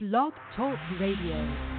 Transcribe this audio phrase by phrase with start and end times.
[0.00, 1.77] Blog Talk Radio.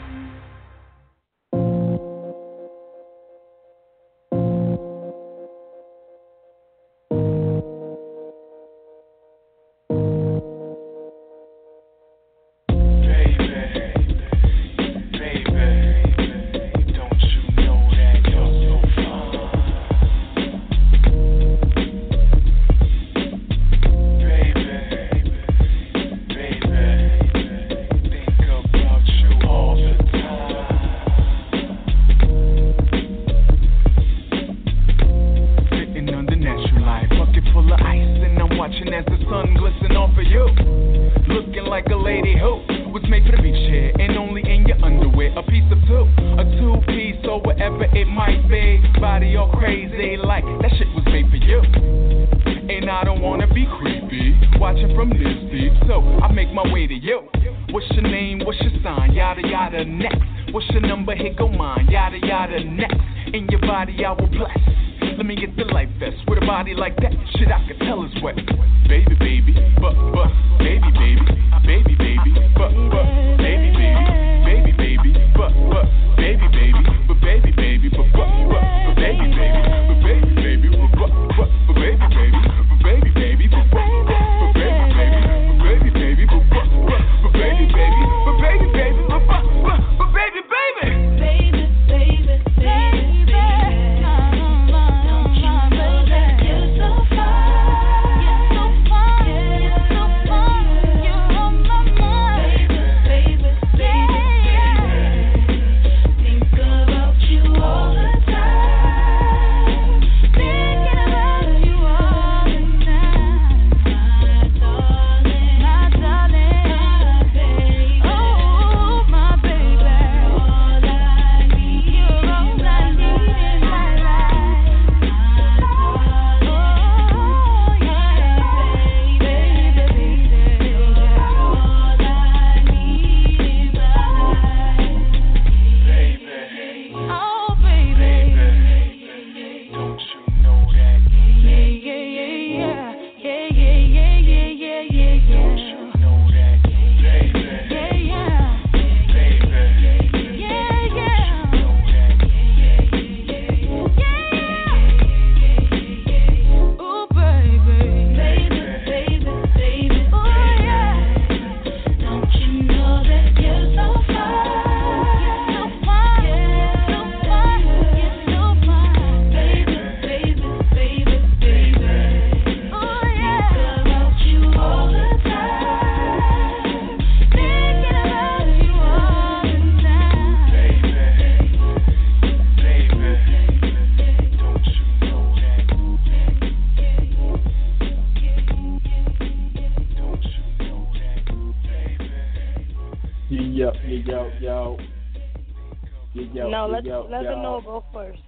[196.99, 197.35] Yo, let yo, let yo.
[197.35, 198.21] the no go first.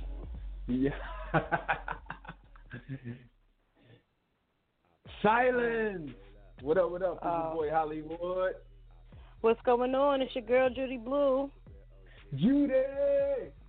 [0.68, 0.92] Yeah.
[5.22, 6.12] Silence.
[6.62, 6.92] What up?
[6.92, 7.16] What up?
[7.16, 7.44] This Oh.
[7.44, 8.54] your boy Holliewood.
[9.42, 10.22] What's going on?
[10.22, 11.52] It's your girl Judy Blue.
[12.36, 12.74] Judy.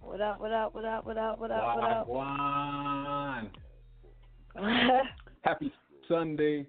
[0.01, 0.41] What up?
[0.41, 0.75] What up?
[0.75, 1.05] What up?
[1.05, 1.39] What up?
[1.39, 1.77] What up?
[1.77, 2.09] What up?
[2.09, 3.51] Wagwan.
[5.41, 5.73] Happy
[6.07, 6.67] Sunday.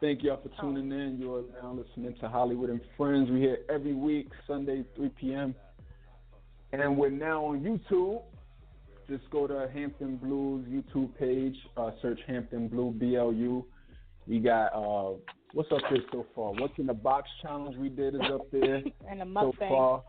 [0.00, 0.96] Thank y'all for tuning oh.
[0.96, 1.18] in.
[1.18, 3.30] You are now listening to Holliewood and Friends.
[3.30, 5.54] We here every week, Sunday, 3 p.m.
[6.72, 8.22] And we're now on YouTube.
[9.08, 11.56] Just go to Hampton Blu's YouTube page.
[11.76, 13.64] Uh, search Hampton Blue BLU.
[14.26, 15.16] We got uh,
[15.54, 16.52] what's up there so far?
[16.52, 18.76] What's in the box challenge we did is up there
[19.08, 19.68] and the so mukbang.
[19.68, 20.02] far.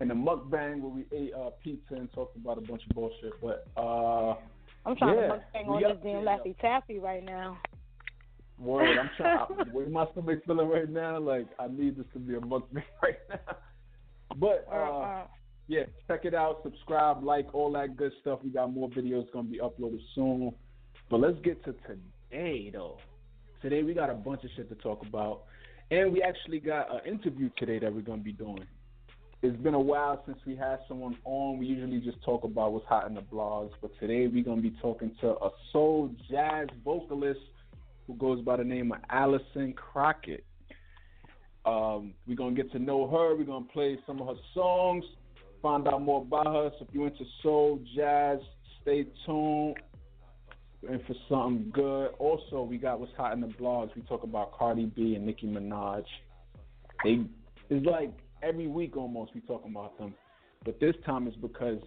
[0.00, 3.32] And the mukbang where we ate uh, pizza and talked about a bunch of bullshit.
[3.42, 4.34] But uh,
[4.86, 6.22] I'm trying yeah, to mukbang on this damn.
[6.24, 7.58] Laffy Taffy right now.
[8.60, 9.38] Word, I'm trying.
[9.58, 11.18] I- Where my stomach feeling right now?
[11.18, 13.56] Like I need this to be a mukbang right now.
[14.36, 15.26] But uh, uh,
[15.66, 18.40] yeah, check it out, subscribe, like all that good stuff.
[18.44, 20.52] We got more videos gonna be uploaded soon.
[21.10, 22.98] But let's get to today though.
[23.62, 25.44] Today we got a bunch of shit to talk about,
[25.90, 28.66] and we actually got an interview today that we're gonna be doing.
[29.42, 31.58] It's been a while since we had someone on.
[31.58, 34.74] We usually just talk about what's hot in the blogs, but today we're gonna be
[34.82, 37.40] talking to a soul jazz vocalist
[38.06, 40.44] who goes by the name of Alison Crockett.
[41.64, 43.34] Um, we're gonna get to know her.
[43.34, 45.04] We're gonna play some of her songs,
[45.64, 46.70] find out more about her.
[46.78, 48.38] So if you're into soul, jazz,
[48.82, 49.76] stay tuned.
[50.86, 52.10] And for something good.
[52.18, 53.88] Also, we got what's hot in the blogs.
[53.96, 56.04] We talk about Cardi B and Nicki Minaj.
[57.02, 57.24] They
[57.70, 58.12] It's like
[58.42, 60.14] every week almost we talking about them,
[60.62, 61.78] but this time it's because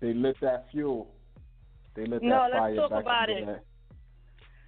[0.00, 1.10] they lit that fuel.
[1.94, 3.44] They lit No, that fire No, let's talk about it.
[3.44, 3.64] That,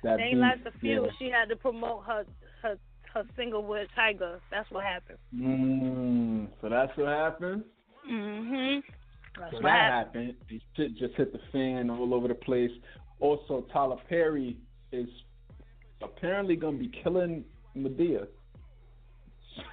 [0.02, 0.40] that They beef.
[0.40, 1.06] like the fuel.
[1.06, 1.12] Yeah.
[1.18, 2.26] She had to promote her
[2.60, 2.76] her
[3.14, 4.40] her single with Tyga.
[4.50, 5.18] That's what happened.
[5.34, 7.64] Mm, so that's what happened.
[8.10, 8.82] Mhm.
[9.38, 10.34] That's So what that happened.
[10.48, 12.70] These shit just hit the fan all over the place.
[13.20, 14.56] Also, Tyler Perry
[14.92, 15.08] is
[16.02, 17.44] apparently gonna be killing
[17.76, 18.26] Madea.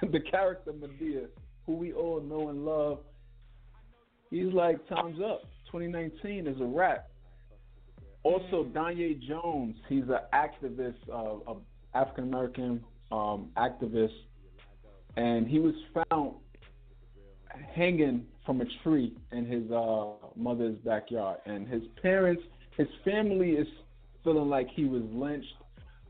[0.02, 1.28] the character Madea,
[1.66, 3.00] who we all know and love.
[4.30, 5.42] He's like, time's up.
[5.70, 7.08] 2019 is a wrap.
[8.24, 11.56] Also, Danye Jones, he's an activist, uh, a
[11.94, 14.14] African American um, activist,
[15.16, 15.74] and he was
[16.08, 16.34] found
[17.74, 21.38] hanging from a tree in his uh, mother's backyard.
[21.46, 22.42] And his parents,
[22.76, 23.66] his family is
[24.24, 25.54] feeling like he was lynched.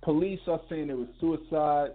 [0.03, 1.91] Police are saying it was suicide.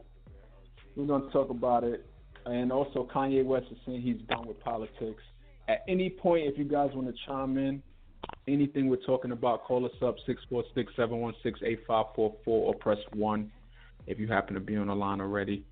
[0.96, 2.06] We're to talk about it.
[2.46, 5.22] And also, Kanye West is saying he's done with politics.
[5.68, 7.84] At any point, if you guys want to chime in,
[8.48, 13.52] anything we're talking about, call us up 646 716 8544 or press 1
[14.08, 15.66] if you happen to be on the line already.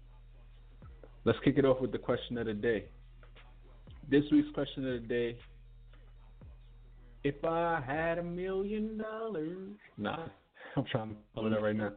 [1.23, 2.85] Let's kick it off with the question of the day.
[4.09, 5.37] This week's question of the day
[7.23, 9.71] If I had a million dollars.
[9.97, 10.27] Nah,
[10.77, 11.91] I'm trying to pull it up right now.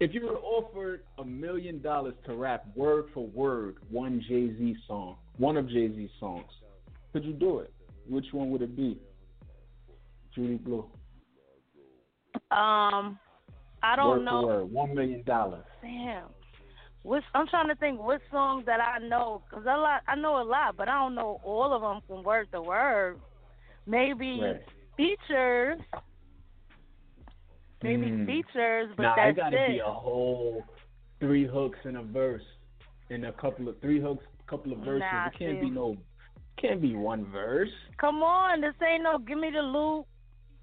[0.00, 4.76] if you were offered a million dollars to rap word for word one Jay Z
[4.86, 6.50] song, one of Jay Z's songs,
[7.12, 7.72] could you do it?
[8.08, 8.98] Which one would it be?
[10.32, 10.84] Judy Blue.
[12.50, 13.18] Um,
[13.82, 14.42] I don't word know.
[14.42, 15.64] for word, one million dollars.
[15.82, 16.24] Damn.
[17.04, 20.40] Which I'm trying to think what songs that I know because a lot I know
[20.40, 23.20] a lot, but I don't know all of them from word to word.
[23.86, 24.62] Maybe Right.
[24.96, 25.78] features,
[27.82, 28.26] maybe Mm.
[28.26, 29.68] features, but nah, that's it gotta it.
[29.72, 30.64] be a whole
[31.20, 32.42] three hooks in a verse,
[33.10, 35.02] in a couple of three hooks, couple of verses.
[35.12, 35.66] Nah, it can't see.
[35.66, 35.98] be no,
[36.56, 37.68] can't be one verse.
[38.00, 40.06] Come on, this ain't no give me the loot,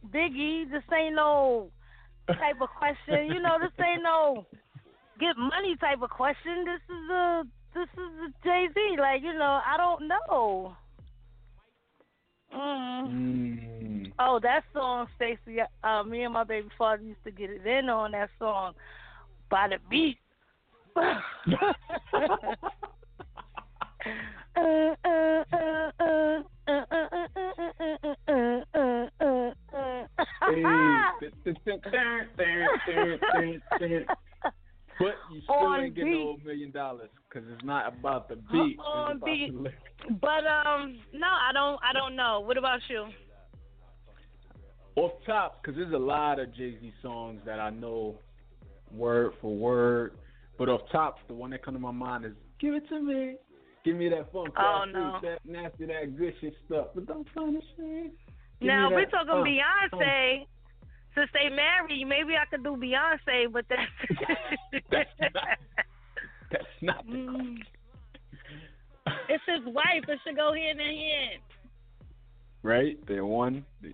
[0.10, 0.72] Biggie.
[0.72, 1.72] This ain't no
[2.28, 3.28] type of question.
[3.28, 4.48] You know, this ain't no
[5.22, 6.66] get money type of question.
[6.66, 8.96] This is a this is a Jay Z.
[9.00, 10.76] Like you know, I don't know.
[12.54, 13.08] Mm.
[13.08, 14.12] Mm.
[14.20, 15.60] Oh, that song, Stacey.
[15.84, 18.74] Uh, me and my baby father used to get it in on that song
[19.50, 20.18] by the beat.
[35.02, 38.78] But you still On ain't getting no million dollars because it's not about the beat.
[38.80, 39.54] On beat.
[40.20, 41.80] But um, no, I don't.
[41.84, 42.42] I don't know.
[42.42, 43.08] What about you?
[44.96, 48.16] Off top, because there's a lot of Jay Z songs that I know
[48.94, 50.14] word for word.
[50.58, 53.36] But off top, the one that comes to my mind is "Give It to Me."
[53.84, 55.18] Give me that funk, Oh, no.
[55.24, 56.88] that nasty, that good shit stuff.
[56.94, 58.12] But don't punish me.
[58.60, 60.46] Give now we're talking uh, Beyonce.
[61.16, 63.82] Since they married, maybe I could do Beyonce, but that's
[64.92, 65.58] That's not-
[66.52, 67.08] That's not.
[67.08, 67.58] Mm.
[69.30, 70.04] it's his wife.
[70.08, 71.42] It should go hand in hand.
[72.64, 72.98] right?
[73.08, 73.66] They're one.
[73.82, 73.90] They,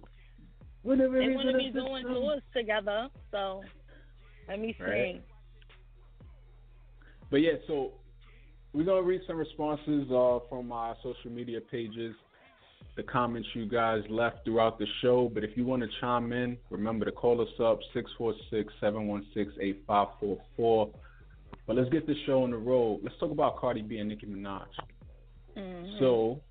[0.83, 3.63] whenever They want to be doing tours together, so
[4.47, 4.83] let me see.
[4.83, 5.23] Right.
[7.29, 7.91] But yeah, so
[8.73, 12.15] we're gonna read some responses uh, from our social media pages,
[12.97, 15.29] the comments you guys left throughout the show.
[15.31, 20.91] But if you want to chime in, remember to call us up 646-716-8544.
[21.65, 23.01] But let's get this show on the road.
[23.03, 24.65] Let's talk about Cardi B and Nicki Minaj.
[25.55, 25.99] Mhm.
[25.99, 26.41] So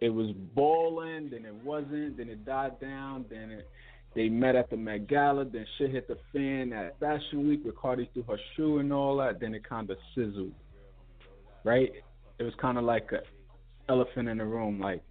[0.00, 3.70] it was balling, then it wasn't, then it died down, then it,
[4.14, 7.72] they met at the Met Gala, then shit hit the fan at Fashion Week where
[7.72, 10.54] Cardi threw her shoe and all that, then it kind of sizzled,
[11.62, 11.92] right?
[12.38, 13.22] It was kind of like an
[13.88, 15.04] elephant in the room, like,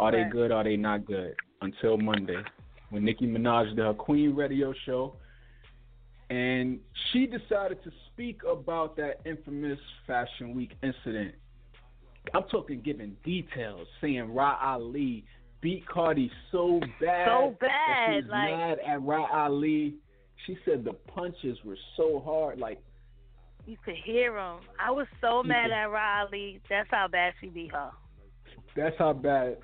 [0.00, 0.30] are they Right.
[0.32, 1.34] good, are they not good?
[1.62, 2.42] Until Monday,
[2.90, 5.16] when Nicki Minaj did her Queen Radio show,
[6.30, 6.80] and
[7.10, 11.34] she decided to speak about that infamous Fashion Week incident.
[12.34, 15.24] I'm talking giving details, saying Rah Ali
[15.60, 17.26] beat Cardi so bad.
[17.28, 19.96] So bad, she's like- mad at Rah Ali.
[20.46, 22.80] She said the punches were so hard, like
[23.66, 24.60] You could hear them.
[24.78, 26.60] I was so mad at Riley.
[26.70, 27.90] That's how bad she beat her.
[28.74, 29.58] that's how bad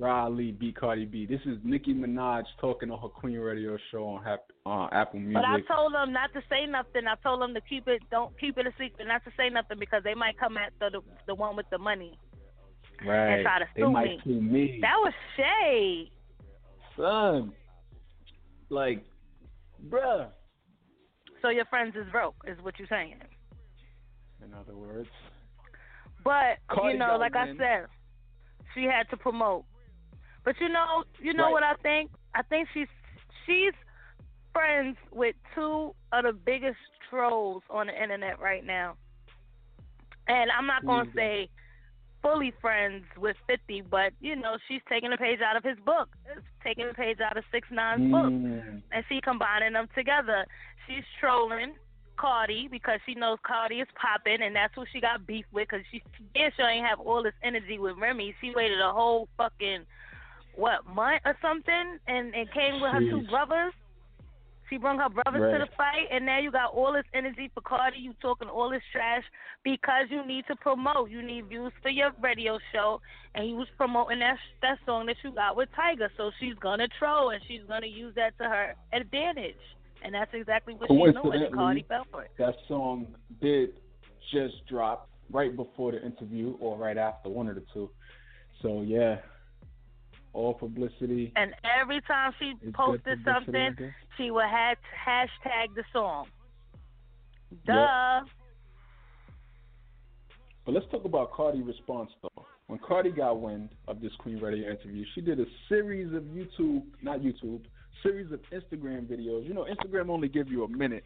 [0.00, 1.26] Ali beat Cardi B.
[1.26, 4.24] This is Nicki Minaj talking on her Queen Radio show on
[4.66, 5.34] uh, Apple Music.
[5.34, 7.02] But I told them not to say nothing.
[7.06, 9.78] I told them to keep it, don't keep it a secret, not to say nothing
[9.78, 12.18] because they might come at the the, the one with the money.
[13.06, 13.34] right.
[13.34, 14.20] And try to they sue might me.
[14.24, 14.78] sue me.
[14.80, 16.10] That was shade.
[16.96, 17.52] Son,
[18.70, 19.04] like,
[19.88, 20.28] bruh.
[21.42, 23.16] So your friends is broke, is what you're saying.
[24.44, 25.08] In other words.
[26.24, 27.86] But Cardi you know, like I said,
[28.74, 29.64] she had to promote.
[30.44, 31.52] But you know, you know Right.
[31.52, 32.10] what I think?
[32.34, 32.88] I think she's
[33.46, 33.72] she's
[34.52, 38.96] friends with two of the biggest trolls on the internet right now.
[40.28, 41.14] And I'm not gonna that?
[41.14, 41.48] say
[42.22, 46.08] fully friends with 50, but you know, she's taking a page out of his book.
[46.36, 48.82] It's taking a page out of Six Nine's book Mm.
[48.92, 50.46] and she combining them together.
[50.86, 51.74] She's trolling
[52.16, 55.68] Cardi because she knows Cardi is popping, and that's who she got beef with.
[55.68, 56.02] Because she
[56.34, 58.34] damn sure ain't have all this energy with Remy.
[58.40, 59.84] She waited a whole fucking
[60.56, 63.72] what month or something, and and came with her two brothers.
[64.70, 67.60] She brought her brothers to the fight, and now you got all this energy for
[67.60, 67.98] Cardi.
[67.98, 69.22] You talking all this trash
[69.62, 71.10] because you need to promote.
[71.10, 72.98] You need views for your radio show,
[73.34, 76.08] and he was promoting that that song that you got with Tyga.
[76.16, 79.60] So she's gonna troll, and she's gonna use that to her advantage,
[80.02, 81.50] and that's exactly what she's doing.
[81.52, 82.26] Cardi fell for.
[82.38, 83.08] That song
[83.42, 83.78] did
[84.32, 87.90] just drop right before the interview or right after, one of the two.
[88.62, 89.16] So yeah,
[90.32, 91.32] all publicity.
[91.36, 93.76] And every time she posted something,
[94.16, 96.26] she would hashtag the song.
[97.50, 97.64] Yep.
[97.66, 98.20] Duh.
[100.64, 102.46] But let's talk about Cardi's response though.
[102.68, 106.84] When Cardi got wind of this Queen Radio interview, she did a series of YouTube,
[107.02, 107.62] not YouTube,
[108.02, 109.46] series of Instagram videos.
[109.46, 111.04] You know, Instagram only give you a minute.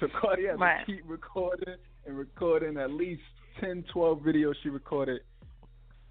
[0.00, 0.84] So Cardi had Right.
[0.84, 3.22] to keep recording and recording at least
[3.60, 5.20] 10, 12 videos she recorded.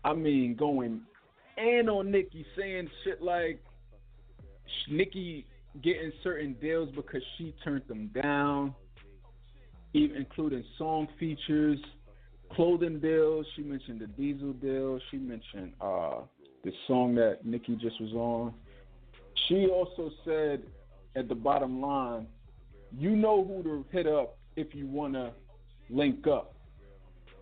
[0.03, 1.01] I mean, going
[1.57, 3.63] in on Nicki, saying shit like
[4.89, 5.45] Nicki
[5.83, 8.73] getting certain deals because she turned them down,
[9.93, 11.79] even including song features
[12.51, 13.45] clothing deals.
[13.55, 14.99] She mentioned the Diesel deal.
[15.11, 16.21] She mentioned uh,
[16.63, 18.53] the song that Nicki just was on.
[19.47, 20.63] She also said
[21.15, 22.27] at the bottom line,
[22.97, 25.31] you know who to hit up if you want to
[25.89, 26.54] link up.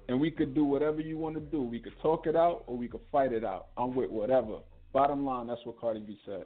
[0.10, 1.62] And we could do whatever you want to do.
[1.62, 3.68] We could talk it out or we could fight it out.
[3.78, 4.60] I'm with whatever.
[4.92, 6.46] Bottom line, that's what Cardi B said.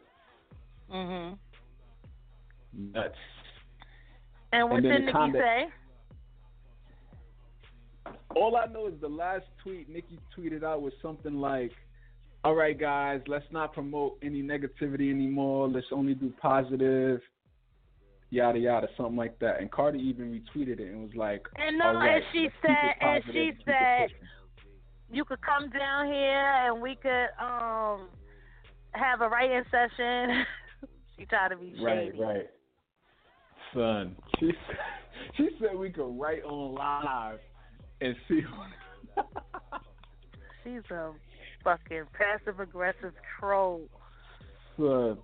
[0.90, 1.38] Mhm.
[2.74, 3.16] Nuts.
[4.54, 5.72] And what And did Nicki comment- say?
[8.36, 11.74] All I know is the last tweet Nicki tweeted out was something like,
[12.44, 15.68] "All right, guys, let's not promote any negativity anymore.
[15.68, 17.22] Let's only do positive."
[18.30, 19.62] Yada yada, something like that.
[19.62, 22.56] And Cardi even retweeted it and was like, And no, "All right, and she let's
[22.62, 24.10] keep it said, and she said,
[25.12, 28.10] you could come down here and we could um
[28.92, 30.46] have a writing session.
[31.18, 31.84] she tried to be shady.
[31.84, 32.50] Right, right.
[33.74, 34.52] Son, she
[35.38, 37.40] she said we could write on live
[38.02, 38.42] and see.
[40.64, 41.12] She's a
[41.64, 43.88] fucking passive aggressive troll.
[44.76, 45.18] Son,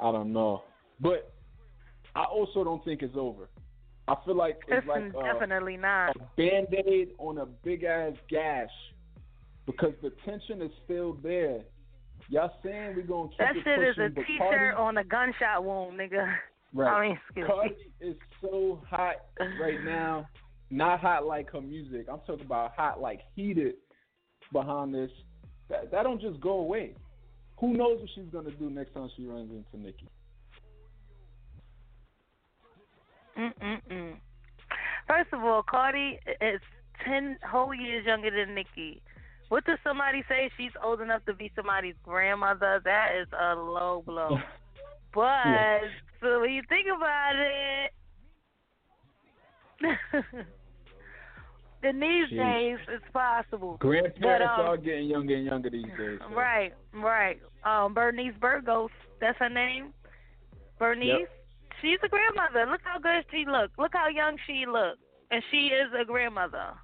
[0.00, 0.62] I don't know,
[1.00, 1.32] but
[2.14, 3.48] I also don't think it's over.
[4.08, 6.16] I feel like it's It's like uh, a, definitely not.
[6.16, 8.70] a band aid on a big ass gash
[9.66, 11.60] because the tension is still there.
[12.28, 15.04] Y'all saying we're gonna keep That it shit is pushing, a but t-shirt on a
[15.04, 16.34] gunshot wound, nigga.
[16.72, 16.92] Right.
[16.92, 18.08] I mean, excuse Cardi me.
[18.10, 19.16] is so hot
[19.60, 20.28] right now.
[20.70, 22.06] Not hot like her music.
[22.10, 23.74] I'm talking about hot like heated
[24.52, 25.10] behind this.
[25.68, 26.94] That that don't just go away.
[27.60, 30.08] Who knows what she's gonna do next time she runs into Nicki?
[33.38, 34.16] Mm-mm-mm.
[35.06, 36.60] First of all, Cardi is
[37.04, 39.02] ten whole years younger than Nicki.
[39.50, 40.50] What does somebody say?
[40.56, 42.80] She's old enough to be somebody's grandmother.
[42.84, 44.38] That is a low blow.
[45.12, 45.78] But Yeah.
[46.20, 47.90] so when you think about it,
[51.82, 52.36] in these Jeez.
[52.36, 53.76] days it's possible.
[53.78, 56.18] Grandparents But, um, are getting younger and younger these days.
[56.20, 57.40] so- Right, right.
[57.64, 59.92] Um, Bernice Burgos, that's her name.
[60.78, 61.20] Bernice.
[61.20, 61.36] Yep.
[61.80, 62.66] She's a grandmother.
[62.66, 63.70] Look how good she look.
[63.78, 64.98] Look how young she look,
[65.30, 66.74] and she is a grandmother.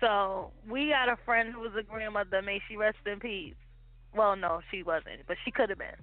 [0.00, 2.42] So we got a friend who was a grandmother.
[2.42, 3.54] May she rest in peace.
[4.14, 5.96] Well, no, she wasn't, but she could have been.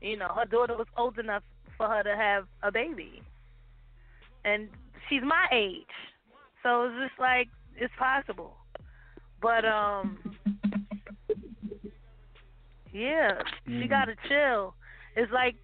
[0.00, 1.42] You know, her daughter was old enough
[1.76, 3.22] for her to have a baby,
[4.44, 4.68] and
[5.08, 5.86] she's my age.
[6.62, 8.56] So it's just like it's possible.
[9.40, 10.18] But um,
[12.92, 13.88] yeah, she Mhm.
[13.88, 14.74] gotta chill.
[15.16, 15.56] It's like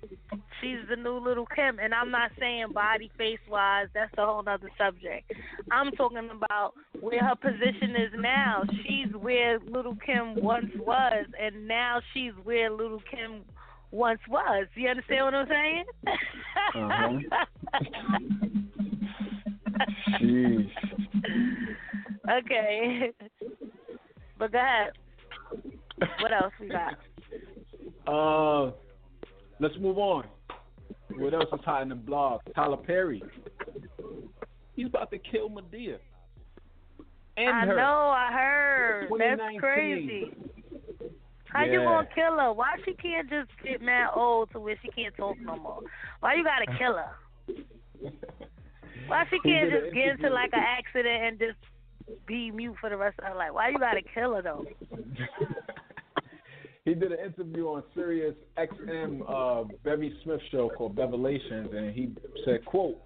[0.60, 3.88] she's the new Lil' Kim, and I'm not saying body face wise.
[3.94, 5.32] That's a whole other subject.
[5.70, 8.64] I'm talking about where her position is now.
[8.82, 13.44] She's where Lil' Kim once was, and now she's where Lil' Kim
[13.90, 14.66] once was.
[14.74, 15.84] You understand what I'm saying?
[16.74, 17.20] Uh-huh.
[20.20, 20.70] Jeez.
[22.30, 23.10] okay.
[24.38, 24.92] But go ahead.
[26.20, 26.94] What else we got?
[28.06, 28.72] Uh,
[29.60, 30.26] let's move on.
[31.16, 32.40] what else is hot in the blog?
[32.54, 33.22] Tyler Perry.
[34.74, 35.98] He's about to kill Madea.
[37.36, 37.76] And I her.
[37.76, 39.08] know, I heard.
[39.18, 40.32] That's crazy.
[41.46, 41.84] How you Yeah.
[41.84, 42.52] gonna kill her?
[42.52, 45.80] Why she can't just get mad old to where she can't talk no more?
[46.20, 47.16] Why you gotta kill her?
[49.06, 51.58] Why she can't just get into like an accident and just
[52.26, 53.50] be mute for the rest of her life?
[53.52, 54.64] Why you gotta kill her though?
[56.84, 62.12] he did an interview on Sirius XM uh, Bevy Smith show called Bevelations, and he
[62.44, 62.98] said, "quote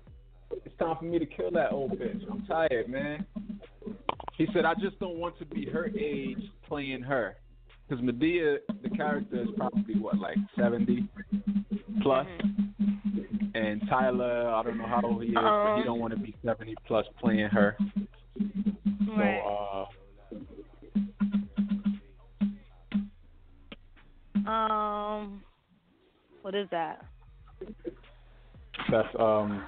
[0.65, 2.23] It's time for me to kill that old bitch.
[2.31, 3.27] I'm tired, man."
[4.37, 7.37] He said, "I just don't want to be her age playing her,
[7.89, 11.09] because Madea, the character, is probably what like 70
[12.03, 12.27] plus,
[13.55, 16.35] and Tyler, I don't know how old he is, but he don't want to be
[16.45, 17.77] 70 plus playing her.
[19.17, 19.41] Right.
[19.45, 19.69] So, uh,
[24.49, 25.43] Um,
[26.41, 27.05] what is that?
[28.91, 29.63] That's um.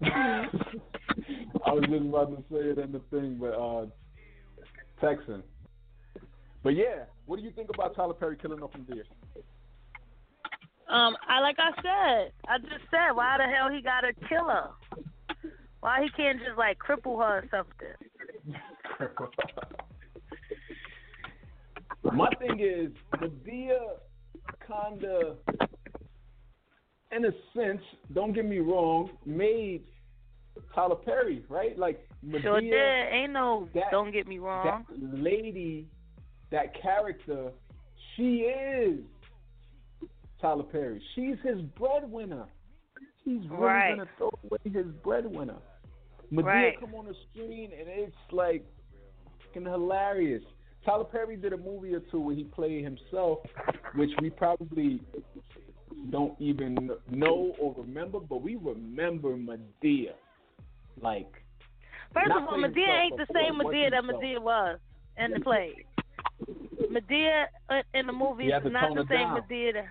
[0.02, 3.86] I was just about to say it in the thing, but uh,
[5.00, 5.42] Texan.
[6.62, 9.04] But yeah, what do you think about Tyler Perry killing off from deer?
[10.88, 14.70] Um, I like I said, I just said, why the hell he gotta kill her?
[15.80, 17.94] Why he can't just like cripple her or something?
[22.12, 23.98] My thing is, Madea
[24.66, 25.34] kinda,
[27.12, 27.82] in a sense,
[28.14, 29.82] don't get me wrong, made
[30.74, 31.76] Tyler Perry right.
[31.78, 33.12] Like Madea, Sure did.
[33.12, 33.68] Ain't no.
[33.74, 34.84] that- don't get me wrong.
[34.88, 35.88] that lady,
[36.50, 37.50] that character,
[38.14, 39.00] she is
[40.40, 41.02] Tyler Perry.
[41.14, 42.46] She's his breadwinner.
[43.24, 43.96] He's really Right.
[43.96, 45.58] gonna throw away his breadwinner.
[46.32, 46.80] Madea Right.
[46.80, 48.64] come on the screen and it's like
[49.40, 50.42] fucking hilarious.
[50.84, 53.40] Tyler Perry did a movie or two where he played himself,
[53.94, 55.00] which we probably
[56.10, 60.14] don't even know or remember, but we remember Madea.
[61.00, 61.42] Like
[62.12, 64.04] First of all, Madea ain't the same Madea that.
[64.04, 64.78] Madea was
[65.18, 65.84] in the play.
[66.90, 69.28] Madea uh, in the movie is not the same.
[69.28, 69.86] Madea.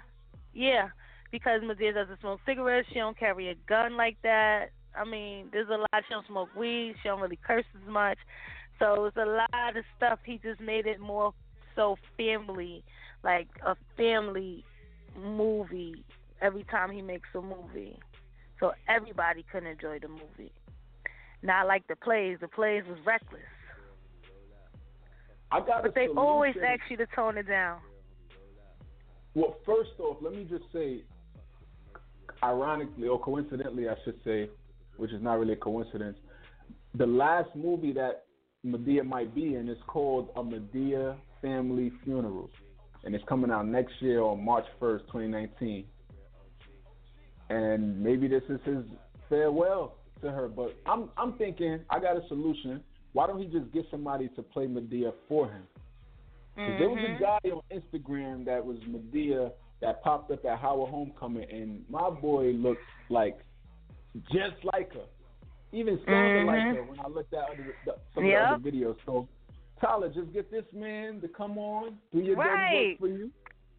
[0.56, 0.88] Yeah,
[1.32, 2.88] because Madea doesn't smoke cigarettes.
[2.91, 4.68] She don't carry a gun like that.
[4.98, 6.04] I mean, there's a lot.
[6.08, 6.96] She don't smoke weed.
[7.04, 8.18] She don't really curse as much.
[8.80, 10.20] So it's a lot of stuff.
[10.26, 11.34] He just made it more
[11.76, 12.84] so family,
[13.24, 14.63] like a family
[15.22, 16.04] movie.
[16.41, 18.00] Every time he makes a movie,
[18.60, 20.52] so everybody can enjoy the movie.
[21.41, 22.38] Not like the plays.
[22.39, 23.41] The plays was reckless.
[25.52, 27.80] I got But they always ask you to tone it down.
[29.36, 31.04] Well, first off, let me just say,
[32.41, 34.50] ironically or coincidentally, I should say,
[34.95, 36.17] which is not really a coincidence,
[36.95, 38.24] the last movie that
[38.65, 42.50] Madea might be in is called A Madea Family Funeral,
[43.04, 45.86] and it's coming out next year on March 1st, 2019.
[47.50, 48.84] And maybe this is his
[49.30, 52.82] farewell to her, but I'm I'm thinking I got a solution.
[53.12, 55.63] Why don't he just get somebody to play Madea for him?
[56.56, 60.89] 'Cause There was a guy on Instagram that was Madea that popped up at Howard
[60.89, 63.38] Homecoming, and my boy looked like
[64.32, 65.06] just like her,
[65.74, 66.76] even sounded like Mhm.
[66.76, 68.52] her when I looked at other, the, some Yep.
[68.52, 68.98] of the other videos.
[69.06, 69.28] So,
[69.82, 72.91] Tyler, just get this man to come on, do your Right.
[72.91, 73.32] work for you,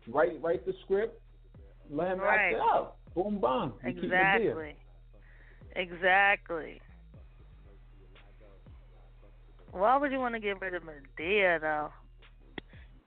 [0.09, 1.19] write write the script,
[1.89, 2.41] let him Right.
[2.41, 2.97] act it out.
[3.15, 3.73] Boom, bang.
[3.85, 4.77] Exactly.
[5.75, 6.83] Exactly.
[9.71, 11.93] Why would you want to get rid of Madea though?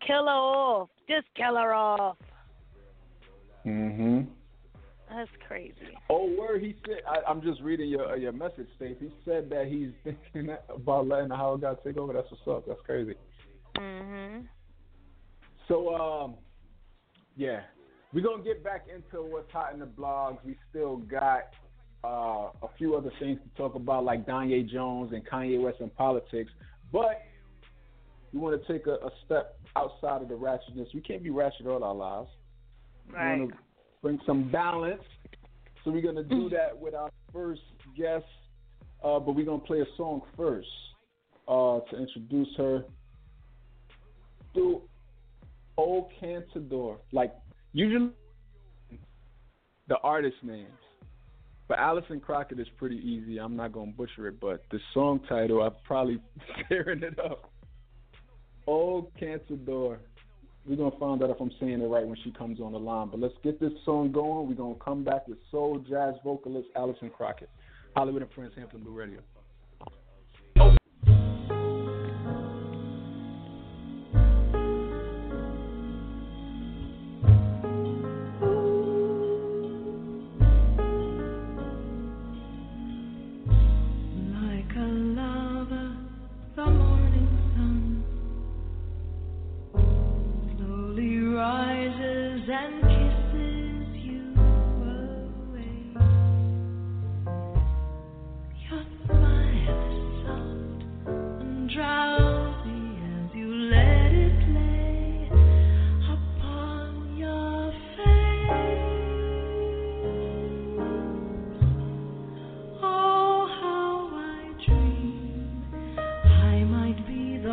[0.05, 0.89] Kill her off.
[1.07, 2.17] Just kill her off.
[3.65, 4.21] Mm-hmm.
[5.09, 5.73] That's crazy.
[6.09, 8.97] Oh, where He said, I, "I'm just reading your uh, your message, Stacey.
[8.99, 12.13] He said that he's thinking about letting the Howard guy take over.
[12.13, 12.65] That's what's up.
[12.67, 13.15] That's crazy."
[13.77, 14.47] Mhm.
[15.67, 16.35] So, um,
[17.35, 17.61] yeah,
[18.13, 20.37] we're gonna get back into what's hot in the blogs.
[20.43, 21.53] We still got
[22.03, 25.93] uh, a few other things to talk about, like Kanye Jones and Kanye West and
[25.95, 26.51] politics.
[26.91, 27.21] But
[28.33, 30.93] we want to take a, a step outside of the ratchetness.
[30.93, 32.29] We can't be ratchet all our lives.
[33.07, 33.39] We Right.
[33.39, 33.57] want to
[34.01, 35.01] bring some balance.
[35.83, 37.61] So we're gonna do that with our first
[37.97, 38.25] guest.
[39.03, 40.67] Uh, but we're gonna play a song first
[41.47, 42.83] uh, to introduce her.
[44.53, 44.81] Do
[45.77, 46.97] O Cantador.
[47.11, 47.33] Like
[47.73, 48.11] usually
[49.87, 50.67] the artist names.
[51.67, 53.37] But Alison Crockett is pretty easy.
[53.37, 56.19] I'm not gonna butcher it, but the song title I'm probably
[56.67, 57.51] tearing it up.
[58.69, 59.99] Oh, Old door
[60.67, 63.07] We're gonna find out if I'm saying it right when she comes on the line.
[63.09, 64.47] But let's get this song going.
[64.47, 67.49] We're gonna come back with soul jazz vocalist Alison Crockett.
[67.97, 69.21] Holliewood and Friends Hampton Blu Radio.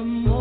[0.06, 0.35] more.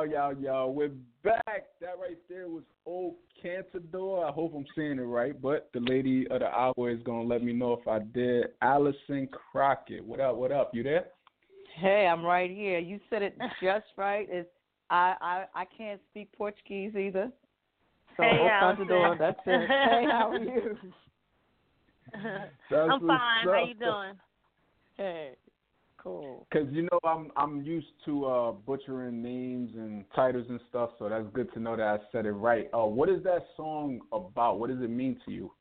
[0.00, 0.72] Yeah, y'all, y'all, y'all.
[0.72, 1.66] We're back.
[1.80, 4.26] That right there was O Cantador.
[4.26, 7.42] I hope I'm saying it right, but the lady of the hour is gonna let
[7.42, 8.48] me know if I did.
[8.62, 10.04] Alison Crockett.
[10.04, 10.36] What up?
[10.36, 10.70] What up?
[10.72, 11.06] You there?
[11.76, 12.78] Hey, I'm right here.
[12.78, 14.26] You said it just right.
[14.30, 14.48] It's
[14.88, 17.30] I I I can't speak Portuguese either.
[18.16, 19.68] So Hey, O Cantador, that's it.
[19.68, 20.78] Hey, how are you?
[22.14, 23.44] I'm what's fine.
[23.44, 24.14] How you doing?
[24.96, 25.34] Hey,
[26.02, 26.46] cool.
[26.52, 31.08] Cause you know I'm I'm used to uh butchering names and titles and stuff, so
[31.08, 32.68] that's good to know that I said it right.
[32.74, 34.58] Uh, what is that song about?
[34.58, 35.52] What does it mean to you?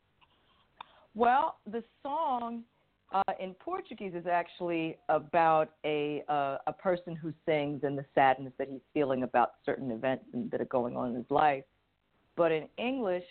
[1.16, 2.64] Well, the song
[3.12, 8.54] uh, in Portuguese is actually about a uh, a person who sings and the sadness
[8.58, 11.64] that he's feeling about certain events and, that are going on in his life.
[12.36, 13.26] But in English,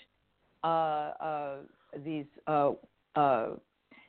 [0.64, 1.56] uh, uh,
[2.04, 2.72] these uh,
[3.14, 3.50] uh,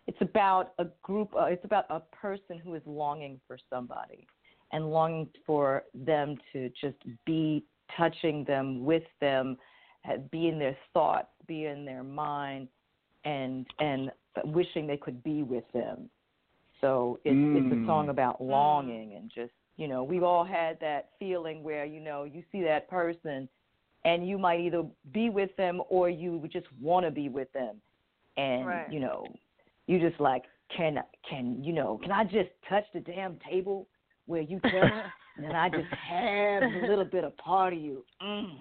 [0.09, 1.29] it's about a group.
[1.39, 4.25] Uh, it's about a person who is longing for somebody
[4.71, 7.63] and longing for them to just be
[7.95, 9.55] touching them, with them,
[10.09, 12.67] uh, be in their thoughts, be in their mind,
[13.23, 14.09] and and
[14.45, 16.09] wishing they could be with them.
[16.81, 17.85] So it's it's a Mm.
[17.85, 22.23] song about longing and just you know we've all had that feeling where you know
[22.23, 23.47] you see that person
[24.05, 27.79] and you might either be with them or you just want to be with them
[28.37, 28.89] and Right.
[28.89, 29.23] you know
[29.89, 30.43] you just like
[30.75, 33.87] can can you know can I just touch the damn table
[34.27, 34.73] where you touch
[35.37, 38.05] and I just have a little bit of part of you.
[38.21, 38.57] Mm,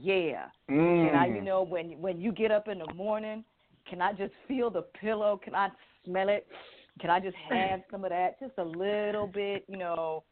[0.00, 0.46] yeah.
[0.68, 1.10] Mm.
[1.10, 3.44] Can I, you know, when when you get up in the morning,
[3.88, 5.40] can I just feel the pillow?
[5.42, 5.68] Can I
[6.04, 6.46] smell it?
[7.00, 9.64] Can I just have some of that, just a little bit?
[9.68, 10.24] You know,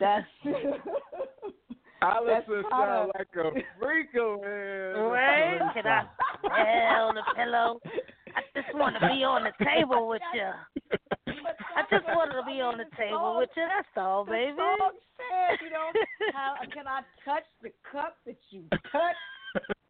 [0.00, 0.26] that's
[2.02, 5.08] Alison that's sound like a freak over here.
[5.08, 5.58] Right?
[5.74, 6.04] Can I
[6.40, 7.80] smell the pillow?
[8.36, 10.50] I just want to be on the table with you.
[11.76, 13.64] I just wanted to be on the table with you.
[13.64, 14.56] That's all, the baby.
[14.56, 15.88] song said, you know,
[16.34, 19.16] how can I touch the cup that you touch?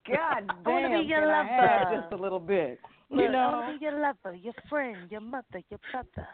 [0.09, 2.01] God I wanna damn, be your can I lover.
[2.01, 2.79] just a little bit?
[3.11, 6.29] Look, You I know, want to be your lover, your friend, your mother, your brother.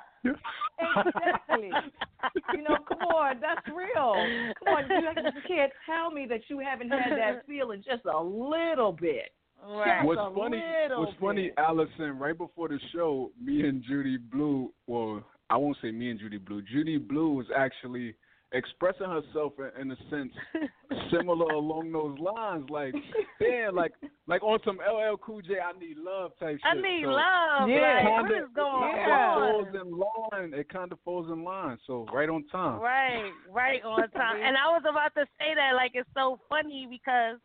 [0.79, 1.70] exactly.
[2.55, 4.14] you know, come on, that's real.
[4.64, 8.22] Come on, you, you can't tell me that you haven't had that feeling just a
[8.22, 9.33] little bit.
[9.64, 10.05] Right.
[10.05, 10.62] What's funny?
[10.90, 11.53] What's funny.
[11.57, 12.18] Alison?
[12.18, 14.72] Right before the show, me and Judy Blue.
[14.87, 16.62] Well, I won't say me and Judy Blue.
[16.62, 18.14] Judy Blue was actually
[18.55, 20.33] expressing herself in, in a sense
[21.11, 22.68] similar along those lines.
[22.68, 22.94] Like,
[23.40, 23.92] damn, like
[24.27, 26.61] like on some LL Cool J, I need love type shit.
[26.64, 27.68] I need so love.
[27.68, 28.03] Yeah.
[28.05, 30.61] Like, what kinda- going It falls in line.
[30.61, 31.79] It kind of falls in line.
[31.87, 32.81] So right on time.
[32.81, 34.37] Right, right on time.
[34.42, 37.38] And I was about to say that, like, it's so funny because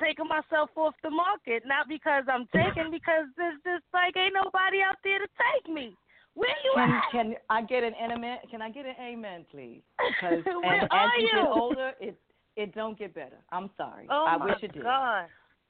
[0.00, 4.82] taking myself off the market, not because I'm taking, because there's just like ain't nobody
[4.82, 5.96] out there to take me.
[6.34, 7.10] Where you Can at?
[7.10, 8.38] can I get an amen?
[8.50, 9.82] Can I get an amen, please?
[10.20, 11.42] Because are as you, you?
[11.42, 12.18] get older, it
[12.56, 13.38] it don't get better.
[13.50, 14.06] I'm sorry.
[14.10, 14.82] oh I my wish it did.
[14.82, 15.26] God,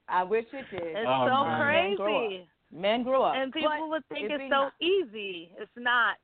[0.08, 0.96] I wish it did.
[0.96, 1.88] it's Oh, so man.
[1.88, 2.48] Men grow crazy.
[2.72, 4.72] Men grow up, And people But would think it'd it's so nice.
[4.80, 5.50] easy.
[5.58, 6.16] It's not.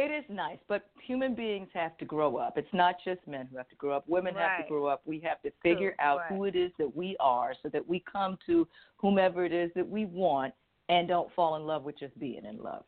[0.00, 2.56] It is nice, but human beings have to grow up.
[2.56, 4.08] It's not just men who have to grow up.
[4.08, 5.02] Women have to grow up.
[5.04, 6.32] We have to figure True, out right.
[6.32, 9.86] who it is that we are so that we come to whomever it is that
[9.86, 10.54] we want
[10.88, 12.84] and don't fall in love with just being in love.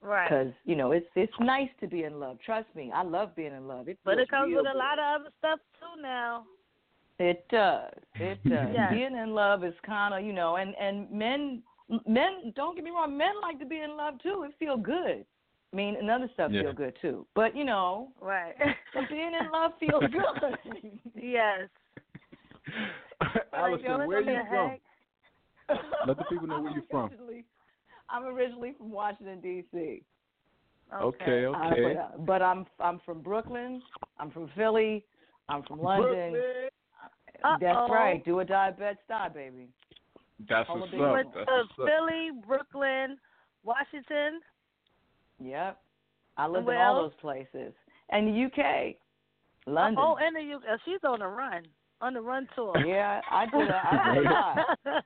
[0.00, 0.28] Right.
[0.28, 2.38] Because, you know, it's it's nice to be in love.
[2.46, 2.92] Trust me.
[2.94, 3.88] I love being in love.
[3.88, 6.44] It But it comes real with a lot of other stuff too now.
[7.18, 7.92] It does.
[8.14, 8.68] It does.
[8.72, 8.92] Yes.
[8.92, 11.62] Being in love is kind of, you know, and and men
[12.06, 14.44] men don't get me wrong, men like to be in love too.
[14.46, 15.24] It feel good.
[15.76, 16.62] I mean, and other stuff Yeah.
[16.62, 17.26] feel good too.
[17.34, 18.54] But you know, Right.
[19.10, 21.00] being in love feels good.
[21.14, 21.68] yes.
[23.52, 24.78] Alison, it's where gonna you from?
[26.06, 27.10] Let the people know where you're from.
[27.10, 27.44] originally-
[28.08, 30.02] I'm originally from Washington D.C.
[30.94, 31.82] Okay, Uh, okay.
[31.82, 33.82] but, uh, but I'm I'm from Brooklyn.
[34.18, 35.04] I'm from Philly.
[35.50, 36.30] I'm from London.
[36.32, 36.68] Brooklyn.
[37.60, 37.88] That's Uh-oh.
[37.92, 38.24] right.
[38.24, 39.68] Do a die, bet, die, baby.
[40.48, 41.12] That's All what's of the up.
[41.16, 41.86] With That's uh, what's up.
[41.86, 43.18] Philly, Brooklyn,
[43.64, 44.40] Washington.
[45.42, 45.78] Yep.
[46.36, 47.72] I lived in all those places.
[48.10, 48.96] And the UK,
[49.66, 50.02] London.
[50.04, 51.62] Oh, and the U- uh, she's on the run,
[52.00, 52.74] on the run tour.
[52.86, 53.68] yeah, I did.
[53.68, 54.58] A, I did a lot.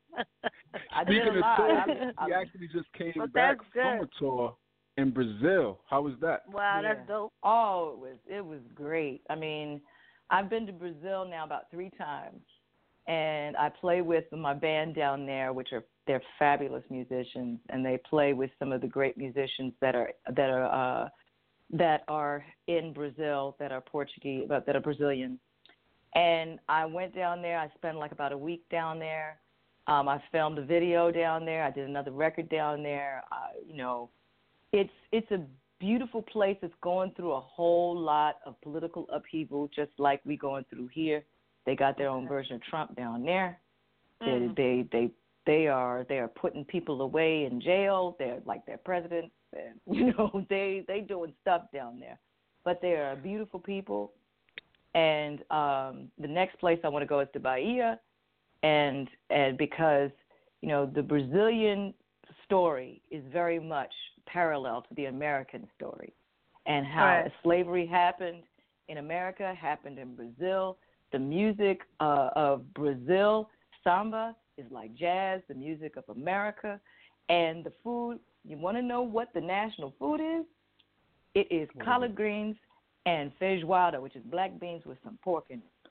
[0.95, 1.61] I did Speaking a lot.
[1.61, 4.57] of tours, I, we I, actually just came But back that's from a tour
[4.97, 5.81] in Brazil.
[5.89, 6.43] How was that?
[6.53, 6.95] wow, Yeah.
[6.95, 7.33] that's dope.
[7.43, 9.23] oh, it was it was great.
[9.31, 9.81] I mean,
[10.31, 12.43] I've been to Brazil now about three times,
[13.07, 17.97] and I play with my band down there, which are they're fabulous musicians, and they
[17.99, 21.09] play with some of the great musicians that are that are uh,
[21.73, 25.39] that are in Brazil that are Portuguese, but that are Brazilian.
[26.17, 27.61] And I went down there.
[27.61, 29.39] I spent like about a week down there.
[29.87, 31.63] Um, I filmed a video down there.
[31.63, 33.23] I did another record down there.
[33.31, 34.11] Uh, you know,
[34.73, 35.43] it's it's a
[35.79, 36.57] beautiful place.
[36.61, 41.23] It's going through a whole lot of political upheaval, just like we going through here.
[41.67, 43.61] They got their own version of Trump down there.
[44.21, 44.57] Mm.
[44.57, 45.11] They they they
[45.51, 48.15] they are they are putting people away in jail.
[48.21, 49.33] They're like their president.
[49.53, 52.21] And, you know they they doing stuff down there,
[52.65, 54.13] but they are beautiful people.
[54.95, 57.99] And um, the next place I want to go is to Bahia,
[58.63, 60.13] and and because
[60.63, 61.95] you know the Brazilian
[62.45, 63.93] story is very much
[64.27, 66.13] parallel to the American story,
[66.67, 67.33] and how Right.
[67.43, 68.45] slavery happened
[68.87, 70.79] in America happened in Brazil.
[71.11, 73.51] The music uh, of Brazil,
[73.83, 75.41] samba, is like jazz.
[75.49, 76.81] The music of America,
[77.29, 78.19] and the food.
[78.45, 80.47] You want to know what the national food is?
[81.35, 82.57] It is What is collard greens
[83.07, 85.91] and feijoada, which is black beans with some pork in it.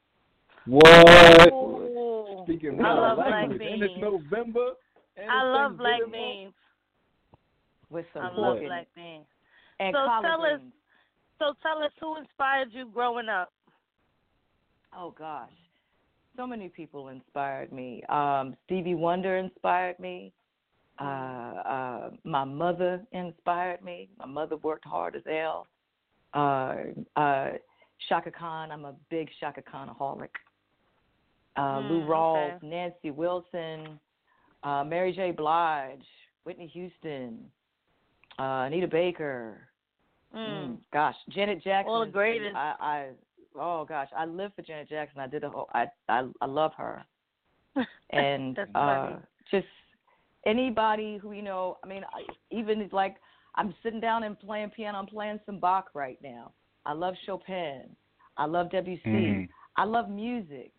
[0.65, 1.53] What?
[1.53, 2.41] Ooh.
[2.43, 3.93] Speaking I of love language, black and it's.
[4.01, 4.71] November.
[5.17, 6.53] And I it's love black beans.
[7.89, 8.95] With some I pork love in black it.
[8.95, 9.25] beans.
[9.79, 10.73] And So collard tell us- greens.
[11.39, 13.53] So tell us who inspired you growing up.
[14.93, 15.49] Oh gosh,
[16.39, 18.01] so many people inspired me.
[18.07, 20.31] Um, Stevie Wonder inspired me.
[20.97, 24.09] Uh, uh, my mother inspired me.
[24.17, 25.67] My mother worked hard as hell.
[26.33, 26.75] Uh,
[27.17, 27.49] uh,
[28.07, 30.29] Chaka Khan, I'm a big Chaka Khanaholic.
[31.57, 32.67] Uh, Lou Mm, Rawls, okay.
[32.67, 33.99] Nancy Wilson,
[34.63, 35.31] uh, Mary J.
[35.31, 36.05] Blige,
[36.45, 37.39] Whitney Houston,
[38.37, 39.67] uh, Anita Baker.
[40.33, 40.47] Mm.
[40.47, 41.91] Mm, gosh, Janet Jackson.
[41.91, 42.55] All the greatest.
[42.55, 43.07] I, I
[43.59, 45.19] oh gosh, I live for Janet Jackson.
[45.19, 45.69] I did a whole.
[45.73, 47.03] I I I love her,
[48.11, 49.17] and uh,
[49.51, 49.67] just
[50.45, 51.77] anybody who you know.
[51.83, 53.17] I mean, I, even like
[53.55, 54.97] I'm sitting down and playing piano.
[54.97, 56.51] I'm playing some Bach right now.
[56.85, 57.95] I love Chopin.
[58.37, 59.01] I love Debussy.
[59.05, 59.49] Mhm.
[59.77, 60.71] I love music.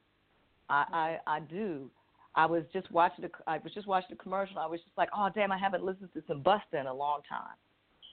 [0.69, 1.91] I, I I do.
[2.37, 4.59] I was just watching the I was just watching the commercial.
[4.59, 7.21] I was just like, oh damn, I haven't listened to some Busta in a long
[7.29, 7.57] time.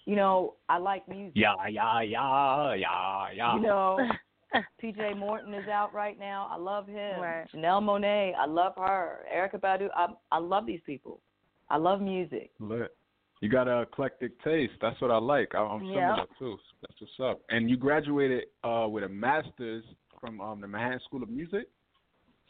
[0.06, 1.34] You know, I like music.
[1.36, 3.56] Yeah, yeah, yeah, yeah, yeah.
[3.56, 3.99] You know,
[4.83, 6.47] PJ Morton is out right now.
[6.51, 7.19] I love him.
[7.19, 7.45] Right.
[7.53, 9.25] Janelle Monáe, I love her.
[9.33, 11.21] Erykah Badu, I I love these people.
[11.69, 12.51] I love music.
[12.60, 12.95] Lit.
[13.41, 14.73] You got an eclectic taste.
[14.81, 15.53] That's what I like.
[15.53, 16.10] I, I'm Yeah.
[16.10, 16.57] similar too.
[16.81, 17.41] That's what's up.
[17.49, 19.83] And you graduated uh, with a master's
[20.19, 21.67] from um, the Manhattan School of Music.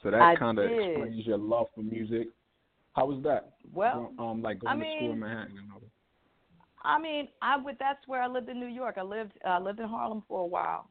[0.03, 2.27] So that kind of explains your love for music.
[2.93, 3.53] How was that?
[3.73, 5.89] Well, um, like going I to school in Manhattan and all that.
[6.83, 7.77] I mean, I would.
[7.79, 8.95] That's where I lived in New York.
[8.97, 9.33] I lived.
[9.45, 10.89] I lived in Harlem for a while,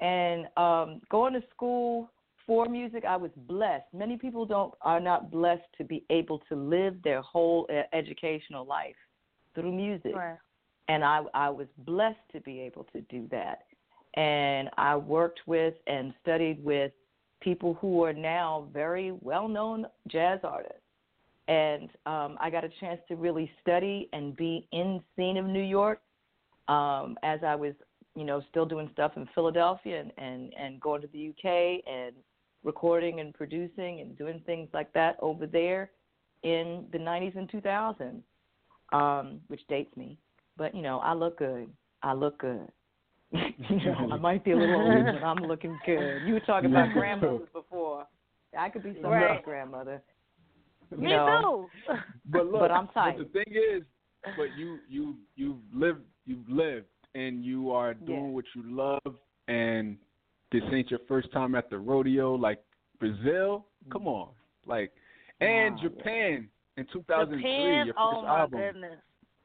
[0.00, 2.10] and um, going to school
[2.46, 3.84] for music, I was blessed.
[3.92, 8.64] Many people don't are not blessed to be able to live their whole uh, educational
[8.66, 8.96] life
[9.54, 10.14] through music.
[10.14, 10.38] Right.
[10.88, 13.64] and I I was blessed to be able to do that.
[14.14, 16.92] And I worked with and studied with
[17.40, 20.82] people who are now very well known jazz artists.
[21.46, 25.62] And um, I got a chance to really study and be in scene of New
[25.62, 26.00] York
[26.68, 27.72] um, as I was,
[28.14, 32.14] you know, still doing stuff in Philadelphia and, and, and going to the UK and
[32.64, 35.90] recording and producing and doing things like that over there
[36.42, 38.22] in the 90s and 2000s,
[38.92, 40.18] um, which dates me
[40.58, 41.70] but you know, I look good.
[42.02, 42.68] I look good.
[43.32, 43.40] you
[43.84, 46.22] know, I might be a little old, but I'm looking good.
[46.26, 48.06] You were talking about grandmothers before.
[48.58, 49.44] I could be somebody's Right.
[49.44, 50.02] grandmother.
[50.90, 51.94] You Me know, too.
[52.26, 53.18] But look, But I'm tight.
[53.18, 53.82] But the thing is,
[54.36, 58.30] but you you you've lived you've lived and you are doing Yeah.
[58.30, 59.16] what you love
[59.48, 59.96] and
[60.52, 62.62] this ain't your first time at the rodeo like
[62.98, 63.66] Brazil.
[63.92, 64.30] Come on,
[64.66, 64.92] like
[65.40, 65.88] and Wow, yeah.
[65.88, 67.86] Japan in 2003, Japan.
[67.86, 68.98] your first Oh album goodness.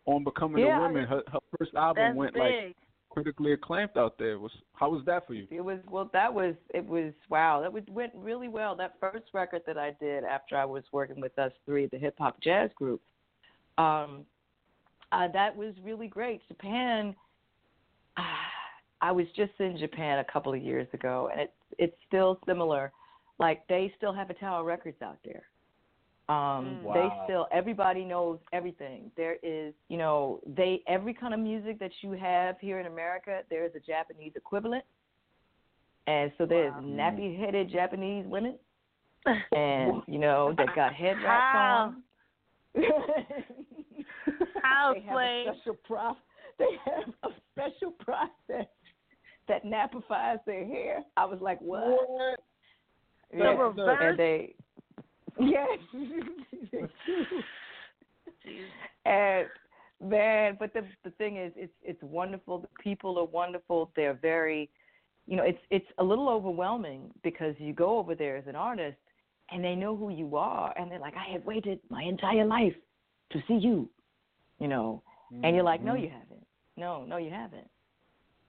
[0.05, 1.05] on Becoming Yeah, a Woman.
[1.05, 2.41] Her, her first album went big.
[2.41, 2.75] like
[3.09, 4.39] critically acclaimed out there.
[4.39, 5.45] Was how was that for you?
[5.51, 6.09] it was well.
[6.13, 6.83] That was it.
[6.85, 7.61] Was wow.
[7.61, 8.75] That was, went really well.
[8.75, 12.15] That first record that I did after I was working with us three, the hip
[12.17, 13.01] hop jazz group.
[13.77, 14.25] Um,
[15.11, 16.41] uh, that was really great.
[16.47, 17.15] Japan.
[19.01, 22.91] I was just in Japan a couple of years ago, and it's it's still similar.
[23.39, 25.43] Like they still have a Tower Records out there.
[26.29, 26.93] Um, Mm.
[26.93, 29.11] They still everybody knows everything.
[29.17, 33.41] There is, you know, they every kind of music that you have here in America,
[33.49, 34.85] there is a Japanese equivalent.
[36.07, 36.81] And so there's Wow.
[36.81, 38.57] nappy headed Japanese women,
[39.51, 41.59] and you know that got head wraps How?
[41.59, 42.03] on.
[44.61, 46.17] How, they have a special prof.
[46.69, 48.67] They have a special process
[49.47, 51.03] that nappifies their hair.
[51.17, 52.09] I was like, what?
[52.09, 52.39] What?
[53.35, 53.51] Yeah.
[53.51, 53.97] reverse?
[54.01, 54.55] And they,
[55.39, 55.79] yes,
[59.05, 59.47] and
[60.01, 62.59] Man, but the the thing is, it's it's wonderful.
[62.59, 63.89] The people are wonderful.
[63.95, 64.69] They're very,
[65.27, 68.97] you know, it's it's a little overwhelming because you go over there as an artist
[69.51, 72.75] and they know who you are, and they're like, I have waited my entire life
[73.31, 73.89] to see you,
[74.59, 75.01] you know,
[75.43, 76.01] and you're like, no, Mhm.
[76.01, 76.45] you haven't.
[76.77, 77.67] No, no, you haven't.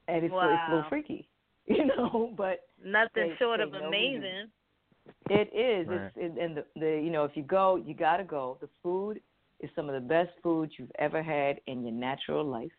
[0.09, 1.29] And it's it's a little freaky,
[1.67, 4.51] you know, but Nothing They- short they of know who you- amazing.
[5.31, 5.89] it is.
[5.89, 6.11] Right.
[6.17, 8.59] It's it, and the, the you know if you go, you got to go.
[8.61, 9.21] The food
[9.61, 12.73] is some of the best food you've ever had in your natural life.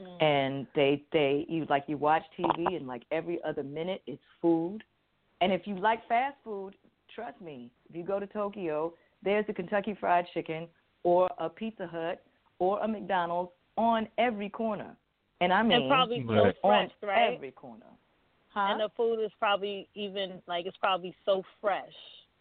[0.00, 0.22] Mm.
[0.22, 4.82] And they they you like you watch TV and like every other minute it's food.
[5.40, 6.74] And if you like fast food,
[7.14, 10.66] trust me, if you go to Tokyo, there's a Kentucky Fried Chicken
[11.02, 12.22] or a Pizza Hut
[12.58, 14.96] or a McDonald's on every corner.
[15.40, 16.56] And I mean and probably so Right.
[16.62, 17.34] on fresh, right?
[17.34, 17.86] every corner.
[18.48, 18.68] Huh?
[18.70, 21.92] And the food is probably even like it's probably so fresh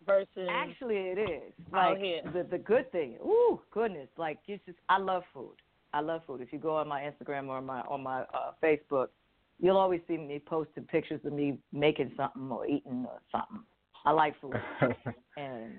[0.05, 1.53] versus Actually, it is.
[1.73, 2.21] Out Like here.
[2.33, 3.17] the the good thing.
[3.25, 4.09] Ooh, goodness!
[4.17, 5.55] Like it's just I love food.
[5.93, 6.41] I love food.
[6.41, 9.07] If you go on my Instagram or my on my uh, Facebook,
[9.59, 13.65] you'll always see me posting pictures of me making something or eating or something.
[14.05, 14.53] I like food,
[15.37, 15.73] and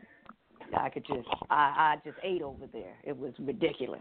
[0.76, 2.96] I could just I I just ate over there.
[3.04, 4.00] It was ridiculous.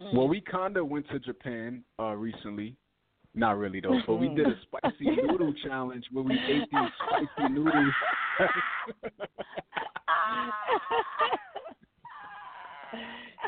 [0.00, 0.14] Mm.
[0.14, 2.76] well, we kinda went to Japan uh recently.
[3.34, 7.52] Not really though, but we did a spicy noodle challenge where we ate these spicy
[7.52, 7.94] noodles.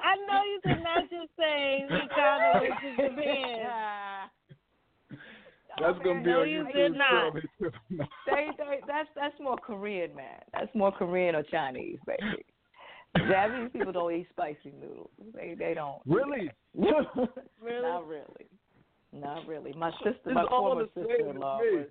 [0.05, 4.31] I know you did not just say we kind of went to Japan.
[5.81, 7.35] That's gonna be No, on you did not.
[8.27, 10.41] they, they, that's that's more Korean, man.
[10.53, 12.45] That's more Korean or Chinese, baby.
[13.17, 15.11] Japanese people don't eat spicy noodles.
[15.35, 16.01] They they don't.
[16.07, 16.51] really?
[17.63, 17.83] Really?
[17.83, 18.47] Not really.
[19.13, 19.73] Not really.
[19.75, 21.87] My sister, It's my former sister-in-law was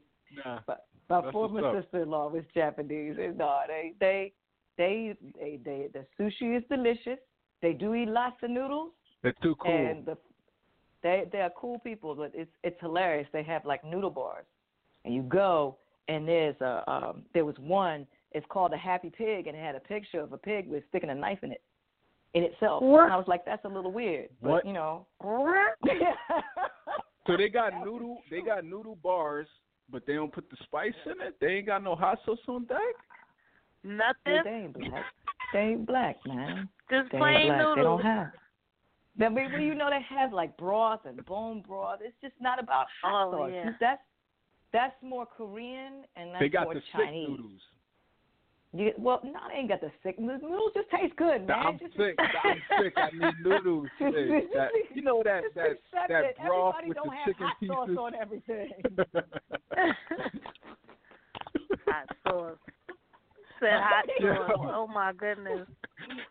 [0.45, 0.59] Nah.
[0.67, 0.75] my
[1.09, 3.15] That's former sister-in-law was Japanese.
[3.19, 4.33] And no, they they
[4.77, 7.19] they they they the sushi is delicious.
[7.61, 8.91] They do eat lots of noodles,
[9.21, 9.71] They're too cool.
[9.71, 10.17] and the
[11.03, 12.15] they they are cool people.
[12.15, 13.27] But it's it's hilarious.
[13.31, 14.45] They have like noodle bars,
[15.05, 18.07] and you go and there's a um there was one.
[18.33, 21.09] It's called a Happy Pig, and it had a picture of a pig with sticking
[21.09, 21.61] a knife in it
[22.33, 22.81] in itself.
[22.81, 23.03] What?
[23.03, 24.65] And I was like, that's a little weird, but What?
[24.65, 25.05] you know.
[27.27, 29.47] So they got noodle they got noodle bars,
[29.91, 31.35] but they don't put the spice in it.
[31.39, 32.77] They ain't got no hot sauce on deck.
[33.83, 34.41] They, Nothing.
[34.43, 35.05] they ain't black.
[35.53, 36.67] They ain't black, man.
[36.89, 37.75] Just They ain't plain black.
[37.75, 38.27] They don't have.
[39.17, 41.99] Then we, we- you know they have like broth and bone broth.
[42.01, 43.51] It's just not about hot Oh, sauce.
[43.53, 43.69] yeah.
[43.79, 44.01] That's
[44.73, 47.27] that's more Korean and that's they got more the Chinese.
[47.27, 47.61] sick noodles.
[48.73, 50.43] You, well, no, they ain't got the sick noodles.
[50.43, 51.51] Noodles just taste good, man.
[51.59, 52.15] I'm just, sick.
[52.17, 52.93] I'm sick.
[52.95, 53.87] I need noodles.
[53.99, 55.55] Just- Hey, that, you know that just
[55.93, 56.37] that that it.
[56.45, 57.75] broth Everybody with don't the have chicken hot pieces.
[57.75, 58.71] sauce on everything.
[61.87, 62.57] hot sauce.
[63.59, 64.71] Said hot sauce.
[64.73, 65.67] Oh my goodness.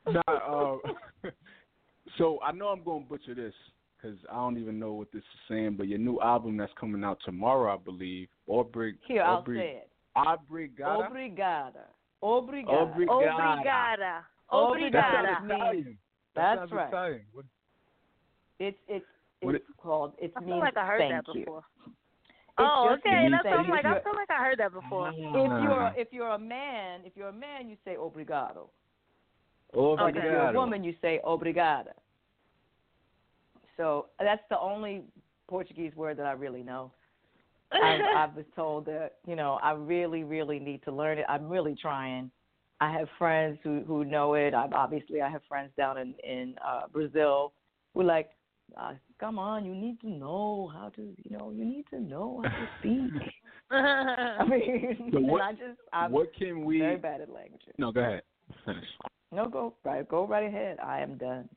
[0.07, 0.77] nah, uh,
[2.19, 3.55] so I know I'm going to butcher this
[3.97, 5.75] because I don't even know what this is saying.
[5.77, 9.91] But your new album that's coming out tomorrow, I believe, Obrig, Here, I'll say it.
[10.17, 11.11] Obrigada.
[11.11, 11.85] Obrigada.
[12.23, 12.93] Obrigada.
[12.95, 13.07] Obrigada.
[13.09, 14.25] Obrigada.
[14.53, 15.35] Obrigada.
[15.39, 15.99] sounds Italian.
[16.35, 16.89] That That's right.
[16.89, 17.25] Italian.
[17.33, 17.47] What-
[18.59, 19.07] It's it's
[19.41, 20.13] What it's called.
[20.19, 21.45] It I means like I heard thank that you.
[21.45, 21.65] before.
[21.87, 21.95] It
[22.59, 23.29] Oh, okay.
[23.31, 23.85] That's what I'm like.
[23.87, 25.09] I feel like I heard that before.
[25.09, 28.69] If you're if you're a man, if you're a man, you say obrigado.
[29.73, 31.95] Oh, But if you're a woman, you say obrigada.
[33.77, 35.05] So that's the only
[35.49, 36.91] Portuguese word that I really know.
[37.73, 41.25] I, I was told that you know I really, really need to learn it.
[41.29, 42.31] I'm really trying.
[42.81, 44.55] I have friends who who know it.
[44.55, 47.53] I obviously I have friends down in in uh, Brazil
[47.95, 48.31] who like,
[48.81, 52.43] uh, come on, you need to know how to, you know, you need to know
[52.45, 53.33] how to speak.
[53.73, 56.79] I mean, So and what- I just I'm what can we?
[56.79, 57.75] very bad at languages.
[57.79, 58.23] No, go ahead.
[58.65, 58.85] Finish.
[59.33, 60.79] No, go right, go right ahead.
[60.81, 61.49] I am done.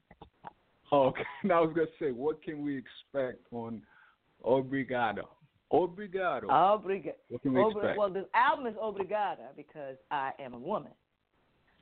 [0.92, 1.24] Oh, okay.
[1.44, 3.82] Now I was gonna say, what can we expect on
[4.46, 5.24] Obrigado?
[5.74, 6.48] Obrigado.
[6.50, 7.16] Obrigado.
[7.30, 7.98] what can we Obri- expect?
[7.98, 10.92] well, the album is Obrigada because I am a woman.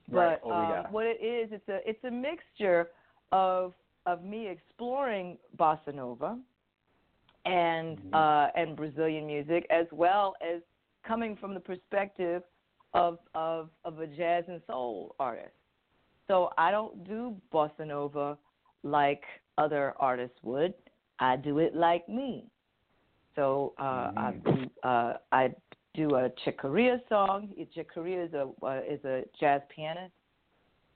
[0.09, 2.89] Right, But um, what it is, it's a it's a mixture
[3.31, 3.73] of
[4.05, 6.37] of me exploring bossa nova
[7.45, 8.13] and Mhm.
[8.13, 10.61] uh, and Brazilian music, as well as
[11.03, 12.43] coming from the perspective
[12.93, 15.55] of of of a jazz and soul artist.
[16.27, 18.37] So I don't do bossa nova
[18.83, 19.23] like
[19.57, 20.73] other artists would.
[21.19, 22.49] I do it like me.
[23.35, 24.43] So uh, I Mhm.
[24.43, 25.53] do uh, I
[25.93, 27.53] do a Chick Corea song.
[27.73, 30.13] Chick Corea is a uh, is a jazz pianist.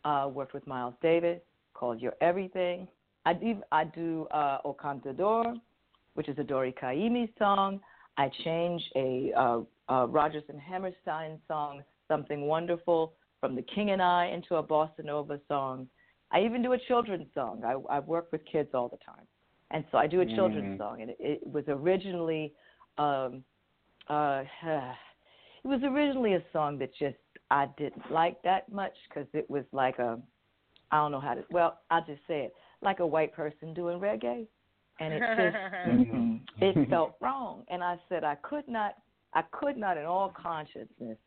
[0.03, 1.41] Uh, worked with Miles Davis,
[1.73, 2.88] called You're Everything.
[3.25, 5.59] I do I do uh, O Cantador,
[6.13, 7.79] which is a Dori Caymmi song.
[8.17, 14.01] I change a uh, uh, Rodgers and Hammerstein song, Something Wonderful, from The King and
[14.01, 15.88] I into a bossa nova song.
[16.31, 17.63] I even do a children's song.
[17.65, 19.25] I I work with kids all the time,
[19.72, 20.78] and so I do a children's Mm.
[20.78, 22.53] song, and it, it was originally,
[22.97, 23.43] um,
[24.09, 27.18] uh, it was originally a song that just
[27.51, 30.20] I didn't like that much because it was like a,
[30.91, 31.43] I don't know how to.
[31.51, 34.47] Well, I'll just say it like a white person doing reggae,
[34.99, 36.39] and it just Mhm.
[36.61, 38.95] it felt wrong and i said i could not
[39.34, 41.18] i could not in all consciousness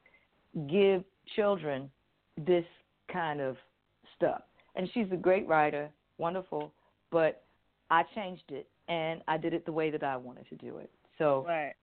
[0.69, 1.05] give
[1.37, 1.91] children
[2.47, 2.65] this
[3.13, 3.57] kind of
[4.17, 4.43] stuff
[4.75, 6.73] and she's a great writer wonderful
[7.11, 7.45] but
[7.91, 10.91] i changed it and i did it the way that i wanted to do it.
[11.19, 11.75] So right.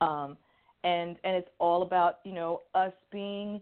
[0.00, 0.36] um
[0.84, 3.60] and and it's all about you know us being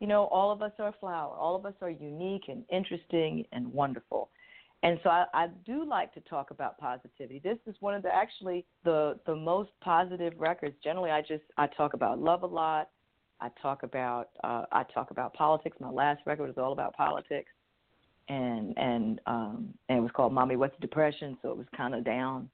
[0.00, 1.34] you know all of us are a flower.
[1.34, 4.30] All of us are unique and interesting and wonderful.
[4.84, 7.40] And so I, I do like to talk about positivity.
[7.42, 10.76] This is one of the actually the the most positive records.
[10.84, 12.90] Generally i just i talk about love a lot.
[13.40, 15.76] I talk about uh i talk about politics.
[15.80, 17.50] My last record was all about politics
[18.28, 22.04] and and um and it was called mommy what's depression so it was kind of
[22.04, 22.48] down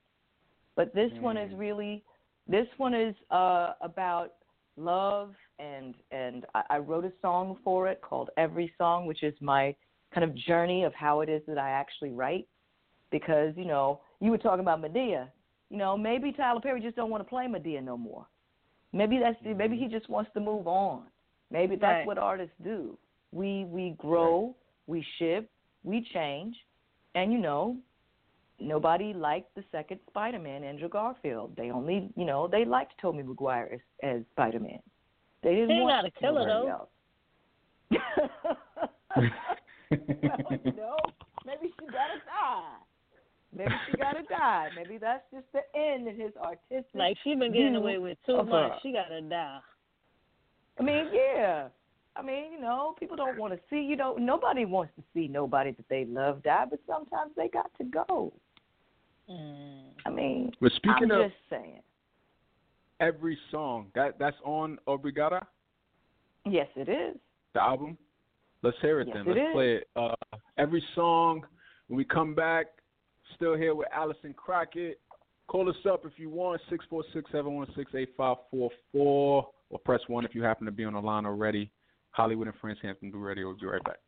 [0.76, 1.58] but this one is Mm.
[1.58, 2.04] really
[2.46, 4.34] this one is uh, about
[4.76, 9.34] love, and and I, I wrote a song for it called Every Song, which is
[9.40, 9.74] my
[10.12, 12.46] kind of journey of how it is that I actually write.
[13.10, 15.28] Because you know, you were talking about Madea.
[15.70, 18.26] You know, maybe Tyler Perry just don't want to play Madea no more.
[18.92, 21.04] Maybe that's maybe he just wants to move on.
[21.50, 22.06] Maybe that's Right.
[22.06, 22.98] what artists do.
[23.32, 24.54] We we grow,
[24.86, 25.48] we shift,
[25.84, 26.56] we change,
[27.14, 27.76] and you know,
[28.58, 31.52] nobody liked the second Spider-Man, Andrew Garfield.
[31.56, 34.80] They only, you know, they liked Tobey Maguire as, as Spider-Man.
[35.42, 36.68] They didn't He ain't want gotta kill her, though.
[36.70, 36.88] else.
[39.16, 39.28] well,
[40.64, 40.96] you know,
[41.46, 42.76] maybe she gotta die.
[43.56, 44.68] Maybe she gotta die.
[44.74, 46.94] Maybe that's just the end of his artistic.
[46.94, 48.48] Like she been getting away with too much.
[48.48, 48.78] her.
[48.82, 49.60] She gotta die.
[50.78, 51.68] I mean, yeah.
[52.16, 53.80] I mean, you know, people don't want to see.
[53.82, 57.70] You know, nobody wants to see nobody that they love die, but sometimes they got
[57.78, 58.32] to go.
[59.30, 59.82] Mm.
[60.06, 61.80] I mean, But speaking I'm of just saying.
[63.00, 65.44] every song, that that's on Obrigada,
[66.46, 67.16] Yes, it is.
[67.54, 67.96] the album.
[68.62, 69.26] Let's hear it Yes, then.
[69.26, 69.52] it Let's is.
[69.54, 69.88] play it.
[69.96, 70.14] Uh,
[70.58, 71.44] every song.
[71.88, 72.66] When we come back,
[73.34, 75.00] still here with Alison Crockett.
[75.48, 78.44] Call us up if you want, 646-716-8544,
[78.94, 79.46] or
[79.84, 81.70] press 1 if you happen to be on the line already.
[82.16, 83.46] Holliewood and Friends Hampton Blu Radio.
[83.46, 84.03] We'll be right back.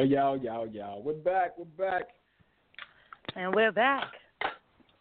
[0.00, 1.02] Yo, yo, yo, yo.
[1.04, 1.58] We're back.
[1.58, 2.08] We're back.
[3.36, 4.06] And we're back.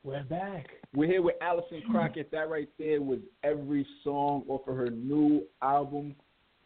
[0.04, 0.68] We're back.
[0.94, 2.30] We're here with Alison Crockett.
[2.32, 6.16] That right there was every song off of her new album,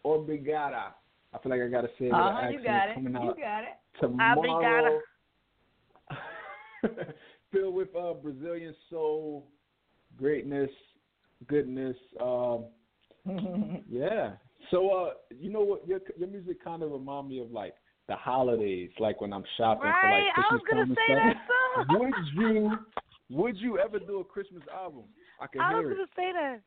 [0.04, 0.94] Obrigada.
[1.32, 2.40] I feel like I gotta say it with Uh an huh.
[2.42, 2.94] accent You got it.
[2.96, 3.78] coming You out got it.
[4.02, 5.00] tomorrow.
[7.52, 9.46] Filled with uh, Brazilian soul,
[10.18, 10.72] greatness,
[11.48, 11.96] goodness.
[12.20, 12.66] Um,
[13.88, 14.32] yeah.
[14.72, 15.88] So, uh, you know what?
[15.88, 17.76] Your your music kind of remind me of like
[18.08, 20.01] the holidays, like when I'm shopping Right?
[20.01, 21.88] for like I was Christmas gonna time say and that stuff.
[21.88, 21.99] too.
[21.99, 22.78] Would you
[23.30, 25.04] would you ever do a Christmas album?
[25.39, 25.95] I can I was hear it.
[25.95, 26.60] gonna say that.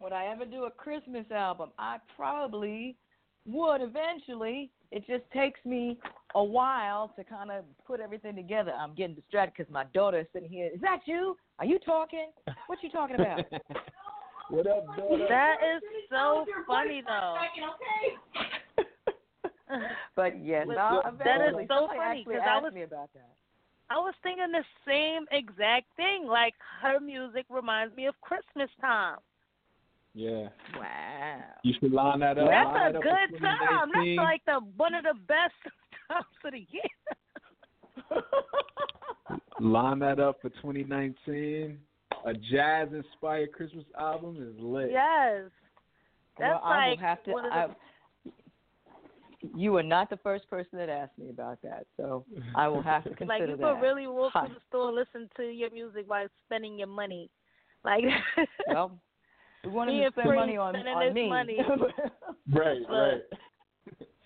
[0.00, 1.70] Would I ever do a Christmas album?
[1.78, 2.96] I probably
[3.46, 4.70] would eventually.
[4.90, 5.98] It just takes me
[6.34, 8.72] a while to kind of put everything together.
[8.72, 10.68] I'm getting distracted because my daughter is sitting here.
[10.74, 11.36] Is that you?
[11.60, 12.30] Are you talking?
[12.66, 13.44] What you talking about?
[14.50, 15.26] what up, daughter?
[15.28, 17.36] That is so funny though.
[20.16, 23.12] but yes, But I'll that is so Somebody funny, actually 'cause I was- me about
[23.14, 23.30] that.
[23.92, 26.26] I was thinking the same exact thing.
[26.26, 29.18] Like her music reminds me of Christmas time.
[30.14, 30.48] yeah.
[30.78, 31.42] Wow.
[31.64, 32.48] You should line that up.
[32.48, 33.90] That's line a up good for time.
[33.90, 34.16] 2019.
[34.16, 35.54] That's like the one of the best
[36.08, 36.82] times of the year.
[39.60, 41.78] Line that up for 2019.
[42.26, 44.90] A jazz inspired Christmas album is lit.
[44.90, 45.44] yes.
[46.38, 47.30] That's well, I will like have to.
[47.32, 47.66] one of the- I,
[49.56, 52.24] you are not the first person that asked me about that, so
[52.54, 53.62] I will have to consider like you that.
[53.74, 54.46] could really walk Hi.
[54.48, 57.30] to the store, listen to your music while spending your money.
[57.84, 58.04] Like
[58.68, 59.00] Well,
[59.64, 61.28] we wanted Me to spend Free money on, spending on this me.
[61.28, 61.58] money.
[62.52, 63.20] Right, Look, right.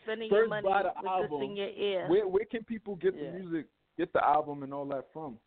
[0.05, 1.41] spending First your money buy the album.
[1.41, 2.09] this in your ear.
[2.09, 3.31] Where where can people get Yeah.
[3.33, 3.67] the music,
[3.99, 5.39] get the album and all that from?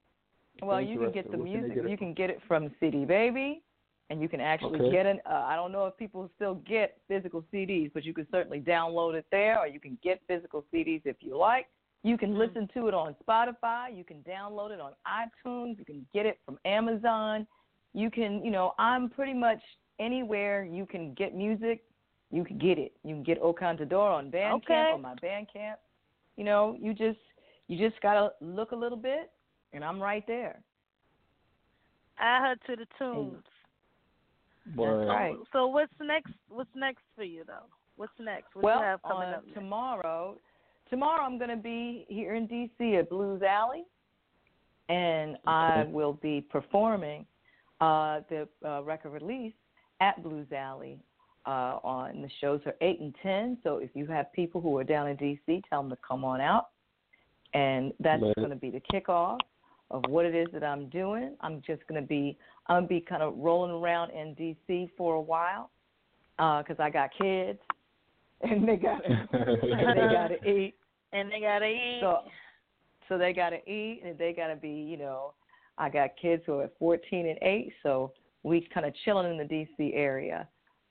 [0.62, 1.74] well, you can get the Where music.
[1.76, 2.06] get you from?
[2.08, 3.64] can get it from CD Baby,
[4.10, 4.92] and you can actually Okay.
[4.92, 5.22] get it.
[5.26, 9.16] Uh, I don't know if people still get physical CDs, but you can certainly download
[9.16, 11.68] it there, or you can get physical CDs if you like.
[12.04, 12.38] You can Mhm.
[12.38, 13.96] listen to it on Spotify.
[13.96, 15.78] You can download it on iTunes.
[15.78, 17.48] You can get it from Amazon.
[17.94, 19.62] You can, you know, I'm pretty much
[20.00, 21.84] anywhere you can get music.
[22.30, 22.96] You can get it.
[23.04, 24.92] You can get O Cantador on Bandcamp Okay.
[24.92, 25.78] on my Bandcamp.
[26.36, 27.20] You know, you just
[27.68, 29.32] you just gotta look a little bit,
[29.74, 30.64] and I'm right there.
[32.18, 33.44] Add her to the tunes.
[34.76, 35.08] Word.
[35.08, 35.36] right.
[35.38, 36.34] So, so what's next?
[36.50, 37.68] What's next for you though?
[37.96, 38.56] What's next?
[38.56, 39.46] What well, do you have coming on up?
[39.46, 39.56] next?
[39.56, 40.38] tomorrow,
[40.90, 43.84] tomorrow I'm going to be here in DC at Blues Alley,
[44.90, 47.26] and I will be performing
[47.82, 49.54] uh, the uh, record release
[50.02, 51.00] at Blues Alley.
[51.46, 54.84] Uh, on the shows are eight and ten, so if you have people who are
[54.84, 56.72] down in DC, tell them to come on out,
[57.54, 59.38] and that's going to be the kickoff
[59.92, 61.36] of what it is that I'm doing.
[61.42, 65.16] I'm just going to be I'm gonna be kind of rolling around in DC for
[65.16, 65.70] a while
[66.38, 67.60] because I got kids
[68.42, 70.76] and they got to they got to eat.
[71.14, 72.00] and they gotta eat.
[72.02, 72.20] So
[73.08, 75.34] so they got to eat and they got to be you know
[75.78, 78.12] I got kids who are 14 and 8, so
[78.44, 80.48] we kind of chilling in the DC area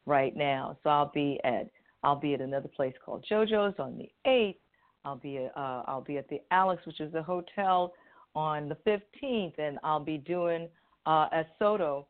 [0.07, 0.77] right now.
[0.83, 1.69] So I'll be at
[2.03, 4.57] I'll be at another place called JoJo's on the 8th.
[5.05, 7.95] I'll be at, uh, I'll be at the Alex, which is a hotel,
[8.37, 10.69] on the 15th, and I'll be doing
[11.07, 12.07] uh, at Sotto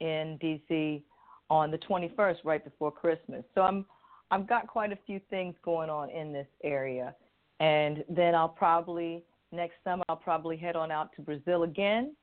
[0.00, 1.02] in DC
[1.48, 3.44] on the 21st, right before Christmas.
[3.54, 3.86] So I'm
[4.30, 7.14] I've got quite a few things going on in this area,
[7.60, 12.14] and then I'll probably next summer I'll probably head on out to Brazil again,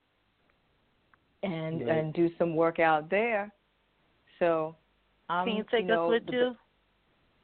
[1.42, 1.90] and Right.
[1.90, 3.52] and do some work out there.
[4.38, 4.76] So
[5.30, 6.58] I'm Can you take know, us with the- you?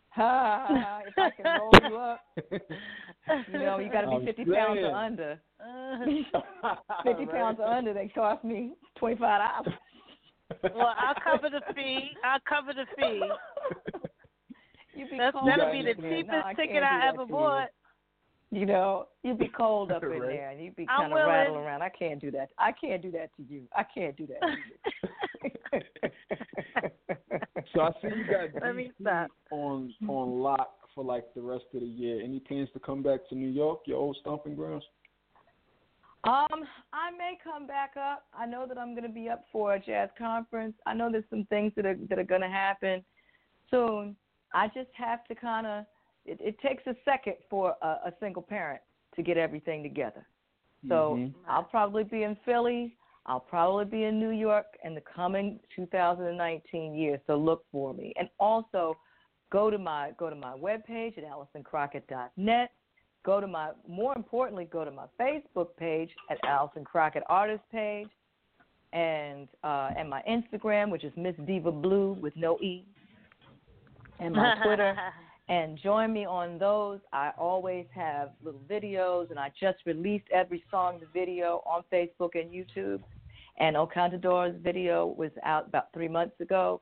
[0.09, 1.01] Ha!
[1.07, 2.21] if I can roll you up,
[3.47, 5.39] you know, you got to be I'm 50 pounds or under.
[5.59, 9.17] Uh, 50 pounds or under, they cost me $25.
[10.75, 12.09] well, I'll cover the fee.
[12.23, 13.21] I'll cover the fee.
[14.95, 17.69] You'd be That's, cold that'll be the cheapest No, ticket I ever bought.
[18.51, 18.59] You.
[18.59, 20.21] you know, you'd be cold up in Right.
[20.21, 21.81] there, and you'd be I'm kind of rattling around.
[21.81, 22.49] I can't do that.
[22.57, 23.63] I can't do that to you.
[23.73, 24.75] I can't do that to you.
[27.73, 29.29] so I see you got Let me DC stop.
[29.51, 32.21] on on lock for like the rest of the year.
[32.21, 34.83] Any plans to come back to New York, your old stomping grounds?
[36.23, 38.27] Um, I may come back up.
[38.33, 40.75] I know that I'm going to be up for a jazz conference.
[40.85, 43.03] I know there's some things that are that are going to happen
[43.71, 44.15] soon.
[44.53, 45.85] I just have to kind of.
[46.23, 48.81] It, it takes a second for a, a single parent
[49.15, 50.27] to get everything together.
[50.87, 51.33] So Mhm.
[51.47, 52.95] I'll probably be in Philly.
[53.25, 57.19] I'll probably be in New York in the coming 2019 year.
[57.25, 58.13] So look for me.
[58.17, 58.97] And also,
[59.51, 62.71] go to my go to my webpage at AlisonCrockett.net.
[63.23, 68.07] Go to my more importantly, go to my Facebook page at Alison Crockett Artist Page,
[68.93, 72.83] and uh, and my Instagram, which is Miss Diva Blue with no e,
[74.19, 74.95] and my Twitter
[75.49, 76.99] and join me on those.
[77.11, 82.31] I always have little videos, and I just released every song, the video on Facebook
[82.35, 83.01] and YouTube.
[83.59, 86.81] And O Cantador's video was out about three months ago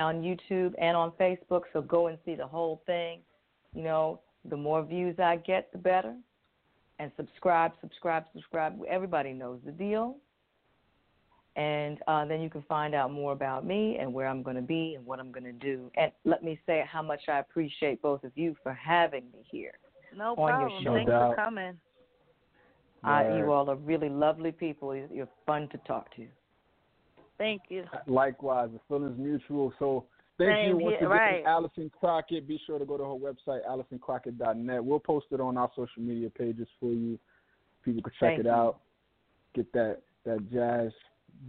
[0.00, 1.62] on YouTube and on Facebook.
[1.72, 3.20] So go and see the whole thing.
[3.74, 6.14] You know, the more views I get, the better.
[6.98, 8.78] And subscribe, subscribe, subscribe.
[8.88, 10.16] Everybody knows the deal.
[11.56, 14.62] And uh, then you can find out more about me and where I'm going to
[14.62, 15.90] be and what I'm going to do.
[15.96, 19.72] And let me say how much I appreciate both of you for having me here.
[20.16, 20.70] No on problem.
[20.70, 20.94] your show.
[20.94, 21.44] Thanks No for doubt.
[21.44, 21.78] coming.
[23.02, 24.94] Uh, you all are really lovely people.
[24.94, 26.26] You're you're fun to talk to.
[27.40, 27.84] Thank you.
[28.06, 29.72] Likewise, the feeling's mutual.
[29.78, 30.04] So
[30.36, 31.44] thank Same you once here, again, right.
[31.46, 32.46] Alison Crockett.
[32.46, 34.84] Be sure to go to her website, AlisonCrockett.net.
[34.84, 37.18] We'll post it on our social media pages for you.
[37.82, 38.52] People can check Thank it you.
[38.52, 38.80] out.
[39.54, 40.92] Get that that jazz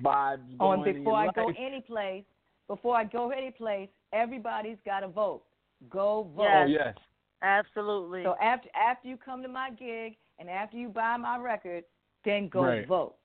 [0.01, 1.55] vibes Oh, going and in before I your go life.
[1.59, 2.23] any place,
[2.69, 5.41] before I go any place, everybody's got to vote.
[5.89, 6.47] Go vote.
[6.47, 6.95] Oh yes.
[7.41, 8.23] Absolutely.
[8.23, 11.83] So after after you come to my gig and after you buy my record,
[12.23, 12.87] then go Right.
[12.87, 13.15] vote.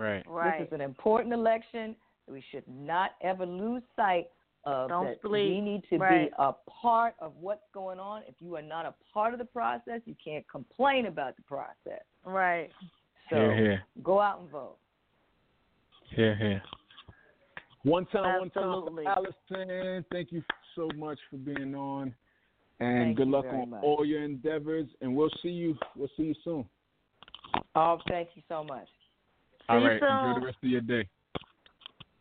[0.00, 0.24] Right.
[0.26, 0.58] right.
[0.60, 1.94] This is an important election.
[2.26, 4.28] We should not ever lose sight
[4.64, 5.32] of Don't that sleep.
[5.54, 6.30] we need to Right.
[6.30, 8.22] be a part of what's going on.
[8.26, 12.02] If you are not a part of the process, you can't complain about the process.
[12.24, 12.70] right.
[13.28, 13.84] So Here, here.
[14.02, 14.76] go out and vote.
[16.16, 16.62] Here, here.
[17.84, 19.04] One time, Absolutely.
[19.04, 20.04] one time Alison.
[20.10, 20.42] Thank you
[20.74, 22.14] so much for being on.
[22.80, 23.84] And Thank good luck on much.
[23.84, 24.88] all your endeavors.
[25.00, 25.78] And we'll see you.
[25.94, 26.68] We'll see you soon.
[27.74, 28.88] Oh, thank you so much.
[29.70, 30.02] See all you right.
[30.02, 31.08] Enjoy the rest of your day.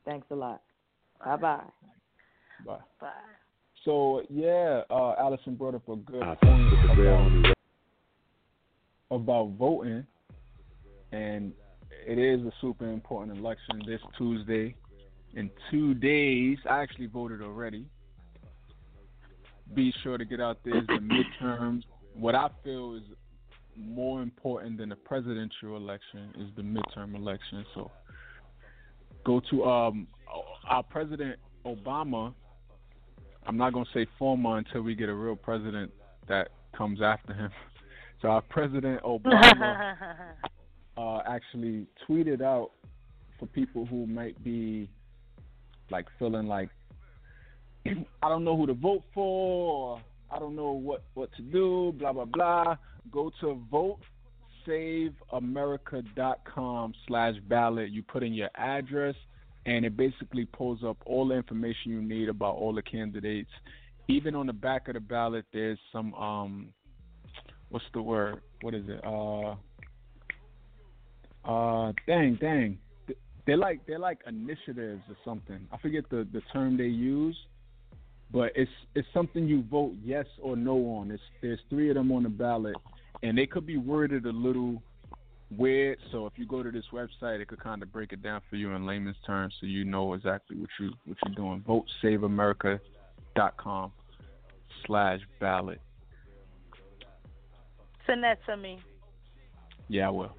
[0.05, 0.61] Thanks a lot.
[1.25, 1.63] Bye bye.
[2.65, 2.77] Bye.
[3.01, 3.09] Bye.
[3.85, 7.55] So yeah, uh, Alison brought up a good I point about,
[9.09, 10.05] about voting,
[11.11, 11.53] and
[12.05, 14.75] it is a super important election this Tuesday.
[15.35, 17.85] In two days, I actually voted already.
[19.73, 20.77] Be sure to get out there.
[20.77, 20.99] It's the
[21.43, 21.83] midterms.
[22.15, 23.03] What I feel is
[23.78, 27.65] more important than the presidential election is the midterm election.
[27.74, 27.91] So
[29.26, 30.07] go to um
[30.67, 32.34] our president Obama.
[33.45, 35.91] I'm not gonna say former until we get a real president
[36.28, 37.51] that comes after him.
[38.22, 39.86] So our president Obama
[40.97, 42.72] uh, actually tweeted out
[43.39, 44.89] for people who might be
[45.89, 46.70] like feeling like
[47.86, 50.01] I don't know who to vote for, or
[50.32, 52.76] I don't know what what to do, blah blah blah.
[53.12, 53.62] Go to
[54.68, 57.89] votesaveamerica.com slash ballot.
[57.89, 59.16] You put in your address,
[59.66, 63.51] and it basically pulls up all the information you need about all the candidates.
[64.07, 66.70] Even on the back of the ballot, there's some um,
[67.70, 68.41] what's the word?
[68.62, 69.01] What is it?
[69.05, 69.55] Uh,
[71.45, 72.78] uh, dang, dang.
[73.45, 75.60] They're like they're like initiatives or something.
[75.72, 77.38] I forget the the term they use,
[78.32, 81.12] but it's it's something you vote yes or no on.
[81.12, 82.76] It's there's three of them on the ballot,
[83.24, 84.82] and they could be worded a little
[85.55, 85.97] weird.
[86.11, 88.55] So if you go to this website, it could kind of break it down for
[88.55, 91.63] you in layman's terms, so you know exactly what you what you're doing.
[92.03, 93.91] VoteSaveAmerica.com
[94.86, 95.82] slash ballot.
[98.05, 98.80] Send that to me.
[99.88, 100.36] Yeah, I will.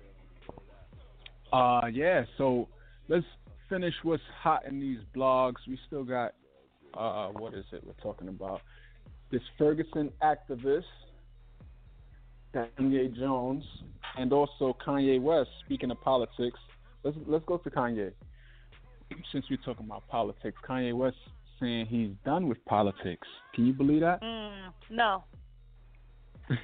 [1.53, 2.25] Uh, yeah.
[2.39, 2.69] So
[3.09, 3.27] let's
[3.69, 5.57] finish what's hot in these blogs.
[5.69, 6.35] We still got
[6.95, 8.63] uh, what is it we're talking about?
[9.31, 10.83] This Ferguson activist,
[12.55, 13.65] Danye Jones,
[14.19, 15.51] and also Kanye West.
[15.65, 16.59] Speaking of politics,
[17.03, 18.13] let's let's go to Kanye.
[19.33, 21.17] Since we're talking about politics, Kanye West
[21.61, 23.27] saying he's done with politics.
[23.55, 24.23] Can you believe that?
[24.23, 25.25] Mm, no.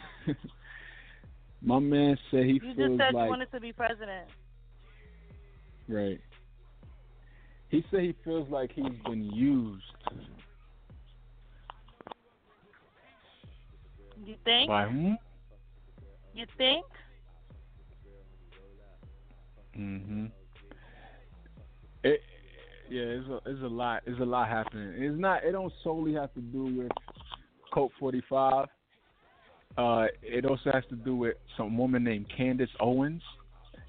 [1.62, 4.28] My man said he You just said like you wanted to be president.
[5.88, 6.20] Right.
[7.68, 9.82] He said he feels like he's been used
[14.24, 14.68] You think?
[14.68, 15.18] by whom?
[16.36, 16.84] You think?
[19.74, 20.30] Mhm.
[22.04, 22.20] It,
[22.90, 24.02] yeah, it's a it's a lot.
[24.04, 25.02] It's a lot happening.
[25.02, 25.44] It's not.
[25.44, 26.92] It don't solely have to do with
[27.72, 28.68] Coke 45.
[29.78, 33.22] Uh, it also has to do with some woman named Candace Owens.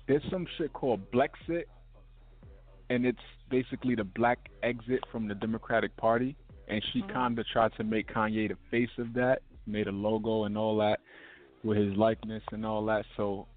[0.07, 1.65] There's some shit called Blexit,
[2.89, 3.19] and it's
[3.49, 6.37] basically the black exit from the Democratic Party.
[6.69, 7.13] And she Mhm.
[7.13, 10.77] kind of tried to make Kanye the face of that, made a logo and all
[10.77, 11.01] that
[11.63, 13.05] with his likeness and all that.
[13.15, 13.47] So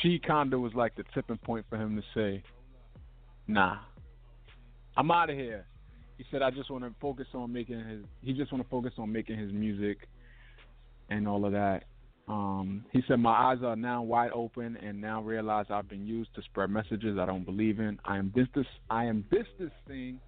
[0.00, 2.42] she kind of was like the tipping point for him to say,
[3.46, 3.78] "Nah,
[4.96, 5.66] I'm out of here."
[6.18, 8.04] He said, "I just want to focus on making his.
[8.22, 10.08] He just want to focus on making his music
[11.10, 11.84] and all of that."
[12.26, 16.34] Um, he said, "My eyes are now wide open and now realize I've been used
[16.36, 17.98] to spread messages I don't believe in.
[18.04, 18.32] I am
[18.88, 19.24] I am
[19.86, 20.20] thing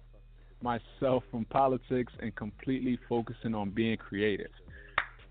[0.61, 4.51] myself from politics and completely focusing on being creative.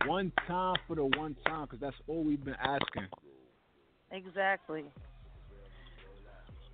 [0.05, 3.07] One time for the one time, because that's all we've been asking.
[4.13, 4.85] Exactly.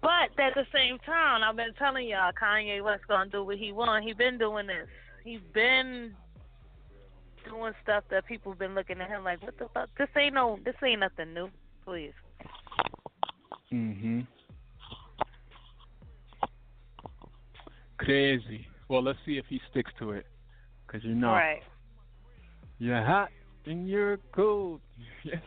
[0.02, 3.72] But at the same time, I've been telling y'all Kanye West gonna do what he
[3.72, 4.04] want.
[4.04, 4.88] He been doing this.
[5.24, 6.14] He's been
[7.48, 9.88] doing stuff that people been looking at him like, what the fuck?
[9.96, 11.48] This ain't no, this ain't nothing new.
[11.84, 12.12] Please.
[13.72, 14.26] Mhm.
[17.98, 18.66] Crazy.
[18.88, 20.26] Well, let's see if he sticks to it,
[20.86, 21.62] because you know Right.
[22.78, 23.30] You're hot
[23.66, 24.80] and you're cold.
[25.24, 25.40] Yes,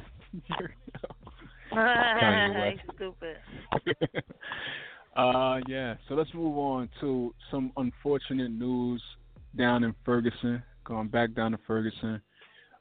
[0.60, 0.74] you're.
[1.70, 3.38] He's stupid.
[5.18, 5.96] uh, yeah.
[6.08, 9.04] So let's move on to some unfortunate news
[9.58, 10.64] down in Ferguson.
[10.86, 12.22] Going back down to Ferguson.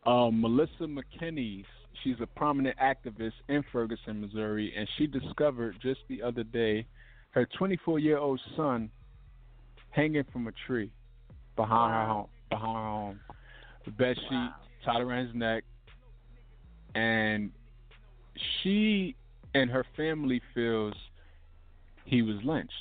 [0.07, 1.65] Uh, Melissa McKinnies,
[2.03, 6.87] she's a prominent activist in Ferguson, Missouri, and she discovered just the other day
[7.31, 8.91] her 24-year-old son
[9.91, 10.93] hanging from a tree
[11.57, 12.27] behind her home.
[12.51, 13.21] Behind her home,
[13.85, 14.51] the bed sheet
[14.85, 15.65] tied around his neck,
[16.95, 17.51] and
[18.63, 19.15] she
[19.55, 20.95] and her family feels
[22.05, 22.73] he was lynched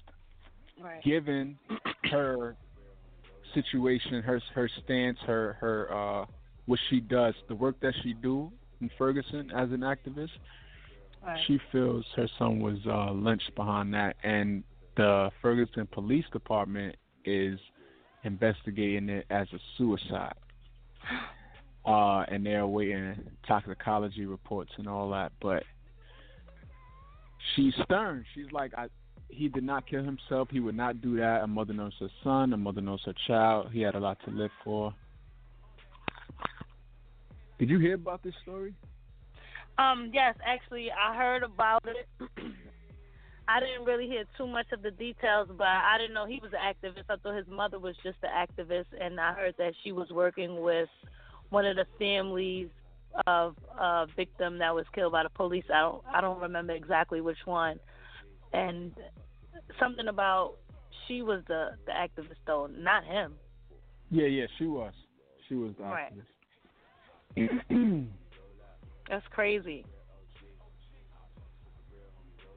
[0.81, 1.01] Right.
[1.03, 1.57] given
[2.11, 2.55] her
[3.53, 6.25] situation, her her stance, her her uh
[6.65, 8.51] what she does, the work that she do
[8.81, 10.31] in Ferguson as an activist,
[11.25, 11.39] Right.
[11.47, 14.63] she feels her son was uh lynched behind that and
[14.97, 16.95] the Ferguson Police Department
[17.25, 17.59] is
[18.23, 20.33] investigating it as a suicide.
[21.85, 23.13] Uh and they're awaiting
[23.45, 25.63] toxicology reports and all that, but
[27.53, 28.23] she's stern.
[28.33, 28.87] She's like I
[29.27, 30.47] he did not kill himself.
[30.51, 31.41] He would not do that.
[31.43, 32.53] A mother knows her son.
[32.53, 33.69] A mother knows her child.
[33.73, 34.93] He had a lot to live for.
[37.59, 38.73] Did you hear about this story?
[39.77, 42.29] Um, yes, actually, I heard about it.
[43.47, 46.51] I didn't really hear too much of the details, but I didn't know he was
[46.53, 47.03] an activist.
[47.09, 50.61] I thought his mother was just an activist, and I heard that she was working
[50.61, 50.89] with
[51.49, 52.69] one of the families
[53.27, 55.65] of a victim that was killed by the police.
[55.73, 57.79] I don't, I don't remember exactly which one,
[58.53, 58.93] and
[59.79, 60.53] something about
[61.07, 63.33] she was the the activist though, not him.
[64.09, 64.93] Yeah, yeah, she was.
[65.49, 66.13] She was the Right.
[67.37, 68.07] activist.
[69.09, 69.85] That's crazy.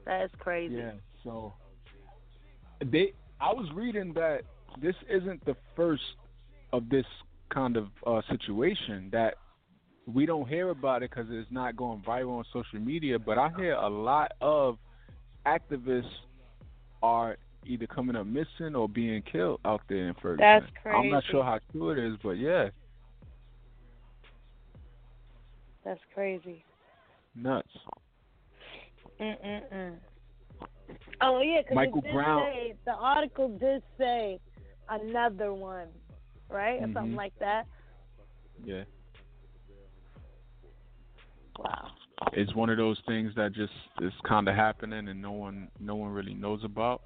[0.07, 0.75] That is crazy.
[0.75, 0.91] yeah.
[1.23, 1.53] So
[2.79, 4.41] they, I was reading that
[4.81, 6.01] this isn't the first
[6.71, 7.05] of this
[7.53, 9.35] kind of uh, situation that
[10.05, 13.19] we don't hear about it because it's not going viral on social media.
[13.19, 14.77] But I hear a lot of
[15.45, 16.05] activists
[17.03, 20.37] are either coming up missing or being killed out there in Ferguson.
[20.39, 20.97] That's crazy.
[20.97, 22.69] I'm not sure how true it is, but yeah,
[25.83, 26.63] That's crazy.
[27.35, 27.67] nuts.
[29.19, 29.95] Mm-mm-mm.
[31.21, 34.39] Oh yeah, 'cause Michael it did Brown- Say, the article did say
[34.89, 35.87] another one,
[36.49, 37.65] right, or something like that.
[38.63, 38.83] Yeah,
[41.57, 41.91] Wow.
[42.33, 45.95] it's one of those things that just is kind of happening and no one, no
[45.95, 47.01] one really knows about.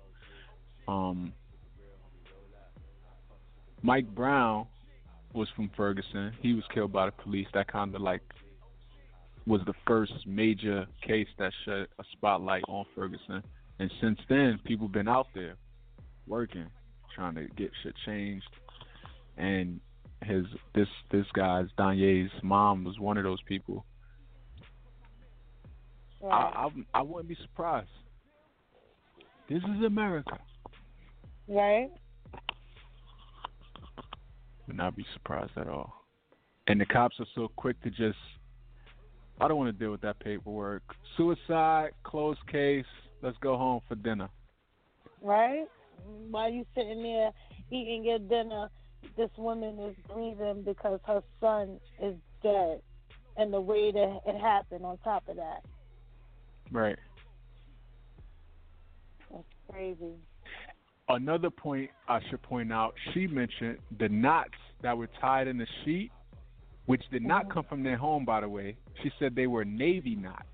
[0.88, 1.34] Um,
[3.82, 4.68] Mike Brown
[5.34, 6.34] was from Ferguson.
[6.42, 7.48] He was killed by the police.
[7.54, 8.22] That kind of like
[9.48, 13.44] was the first major case that shed a spotlight on Ferguson.
[13.80, 15.56] And since then, people been out there
[16.28, 16.68] working,
[17.16, 18.48] trying to get shit changed.
[19.38, 19.80] And
[20.24, 23.86] his this this guy's Danye's mom was one of those people.
[26.24, 27.90] I, I I wouldn't be surprised.
[29.50, 30.38] This is America.
[31.48, 31.90] right.
[34.68, 35.94] Would not be surprised at all.
[36.68, 38.18] And the cops are so quick to just
[39.42, 40.84] I don't want to deal with that paperwork.
[41.18, 42.86] Suicide, closed case,
[43.24, 44.30] let's go home for dinner.
[45.20, 45.66] Right.
[46.30, 47.32] While you sitting there
[47.72, 48.70] eating your dinner,
[49.18, 52.14] this woman is grieving because her son is
[52.44, 52.82] dead,
[53.36, 54.86] and the way that it happened.
[54.86, 55.64] On top of that,
[56.72, 57.00] Right.
[59.32, 60.14] that's crazy.
[61.10, 65.68] Another point I should point out, she mentioned the knots that were tied in the
[65.84, 66.12] sheet,
[66.86, 68.76] which did not come from their home by the way.
[69.04, 70.46] She said they were navy knots.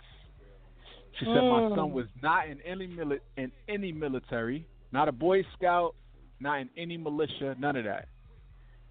[1.19, 1.91] She said my son Mm.
[1.93, 5.95] was not in any mili- in any military, not a boy scout,
[6.39, 8.07] not in any militia, none of that.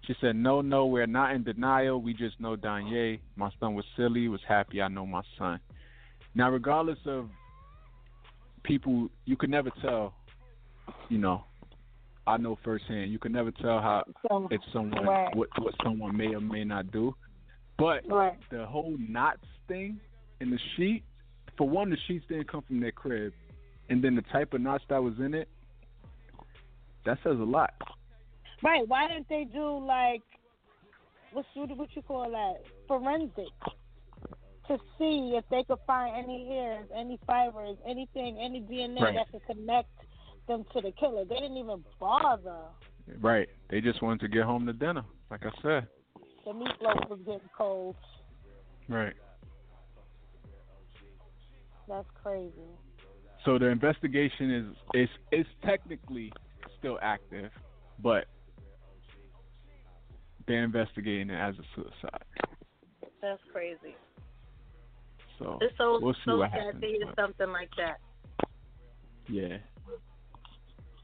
[0.01, 2.01] She said, No, no, we're not in denial.
[2.01, 3.19] We just know Danye.
[3.35, 4.81] My son was silly, was happy.
[4.81, 5.59] I know my son.
[6.35, 7.29] Now, regardless of
[8.63, 10.13] people, you could never tell,
[11.09, 11.43] you know,
[12.25, 15.33] I know firsthand, you could never tell how So, it's someone, Right.
[15.35, 17.15] what, what someone may or may not do.
[17.77, 18.37] But right.
[18.49, 19.99] the whole knots thing
[20.41, 21.03] in the sheet,
[21.57, 23.33] for one, the sheets didn't come from their crib.
[23.89, 25.47] And then the type of knots that was in it,
[27.05, 27.73] that says a lot.
[28.61, 28.87] Right.
[28.87, 30.23] Why didn't they do like
[31.31, 33.45] what's what, you call that forensic
[34.67, 39.15] to see if they could find any hairs, any fibers, anything, any DNA Right.
[39.15, 39.89] that could connect
[40.47, 41.23] them to the killer.
[41.25, 42.65] They didn't even bother.
[43.19, 43.47] Right.
[43.69, 45.87] They just wanted to get home to dinner, like I said.
[46.47, 47.97] The meatloaf was getting cold.
[48.87, 49.13] Right.
[51.89, 52.53] That's crazy.
[53.43, 54.65] So the investigation is
[55.03, 56.31] is is technically
[56.79, 57.51] still active,
[58.01, 58.27] but
[60.47, 62.23] they're investigating it as a suicide.
[63.21, 63.97] That's crazy.
[65.39, 66.81] So It's so we'll see so what sad happens.
[66.81, 67.97] to hear but- something like that.
[69.27, 69.57] Yeah.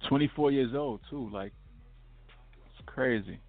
[0.08, 1.52] 24 years old too, like
[2.66, 3.40] it's crazy.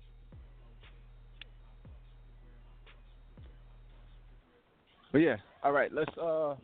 [5.14, 6.56] But yeah, all right, let's uh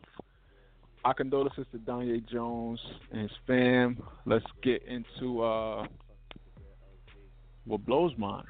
[1.05, 4.03] our condolences to Danye Jones and his fam.
[4.25, 5.85] Let's get into uh
[7.63, 8.43] what blows mine.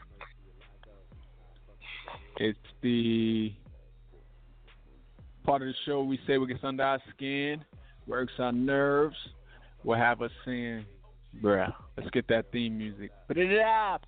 [2.38, 3.54] It's the
[5.43, 7.64] part of the show we say what gets under our skin,
[8.08, 9.18] works our nerves,
[9.84, 10.84] will have us saying,
[11.43, 13.12] bruh, let's get that theme music.
[13.28, 14.04] Put it up.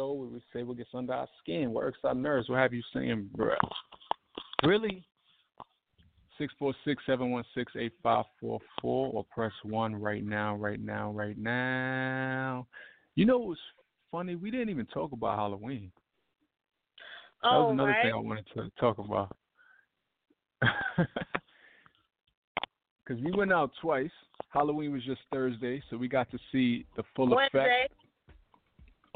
[0.00, 2.72] Show where we say what gets under our skin, what irks our nerves, what have
[2.72, 3.56] you saying, bruh.
[4.62, 5.04] Really?
[6.40, 12.66] 646-716-8544 or press 1 right now, right now, right now.
[13.14, 13.60] You know what's
[14.10, 14.36] funny?
[14.36, 15.92] We didn't even talk about Halloween.
[17.42, 18.02] That was Oh, another right.
[18.04, 19.36] thing I wanted to talk about.
[23.06, 24.10] Because we went out twice.
[24.50, 27.54] Halloween was just Thursday, so we got to see the full effect.
[27.54, 27.88] Wednesday.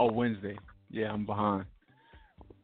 [0.01, 0.59] Oh, Wednesday.
[0.95, 1.65] Yeah, I'm behind.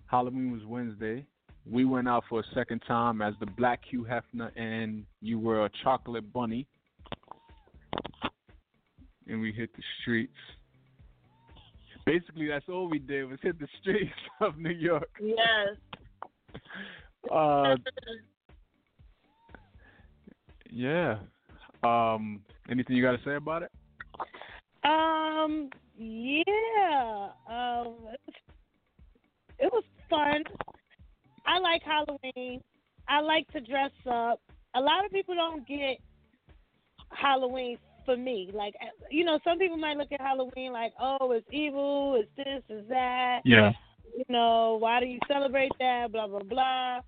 [0.06, 1.26] Halloween was Wednesday.
[1.68, 5.64] We went out for a second time as the Black Hugh Hefner, and you were
[5.64, 6.68] a chocolate bunny.
[9.26, 10.32] And we hit the streets.
[12.06, 15.10] Basically, that's all we did was hit the streets of New York.
[15.20, 15.76] Yes.
[17.30, 17.76] Uh,
[20.70, 21.18] yeah.
[21.84, 23.70] Um, anything you got to say about it?
[24.84, 25.68] Um.
[25.98, 27.28] Yeah.
[27.46, 27.94] Um.
[30.10, 30.44] Fun.
[31.46, 32.60] I like Halloween.
[33.08, 34.40] I like to dress up.
[34.74, 35.98] A lot of people don't get
[37.10, 38.50] Halloween for me.
[38.52, 38.74] Like,
[39.10, 42.88] you know, some people might look at Halloween like, oh, it's evil, it's this, it's
[42.88, 43.40] that.
[43.44, 43.72] Yeah.
[44.16, 46.12] you know, why do you celebrate that?
[46.12, 47.00] Blah blah blah.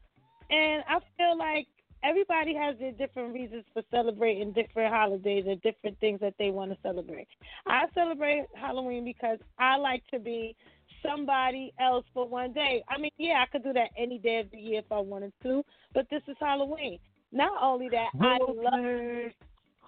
[0.51, 1.67] And I feel like
[2.05, 6.71] everybody has their different reasons for celebrating different holidays and different things that they want
[6.73, 7.29] to celebrate.
[7.67, 10.57] I celebrate Halloween because I like to be
[11.03, 12.83] somebody else for one day.
[12.89, 15.33] I mean, yeah, I could do that any day of the year if I wanted
[15.43, 16.99] to, but this is Halloween.
[17.33, 19.31] Not only that, I love to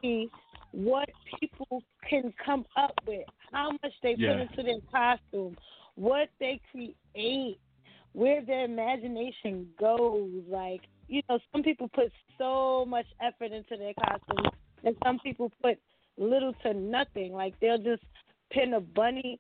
[0.01, 0.31] see
[0.73, 1.09] what
[1.39, 4.33] people can come up with, how much they Yeah.
[4.33, 5.57] put into their costume,
[5.95, 7.59] what they create,
[8.13, 10.31] where their imagination goes.
[10.49, 15.53] Like, you know, some people put so much effort into their costumes, and some people
[15.63, 15.79] put
[16.17, 17.33] little to nothing.
[17.33, 18.03] Like, they'll just
[18.51, 19.39] pin a bunny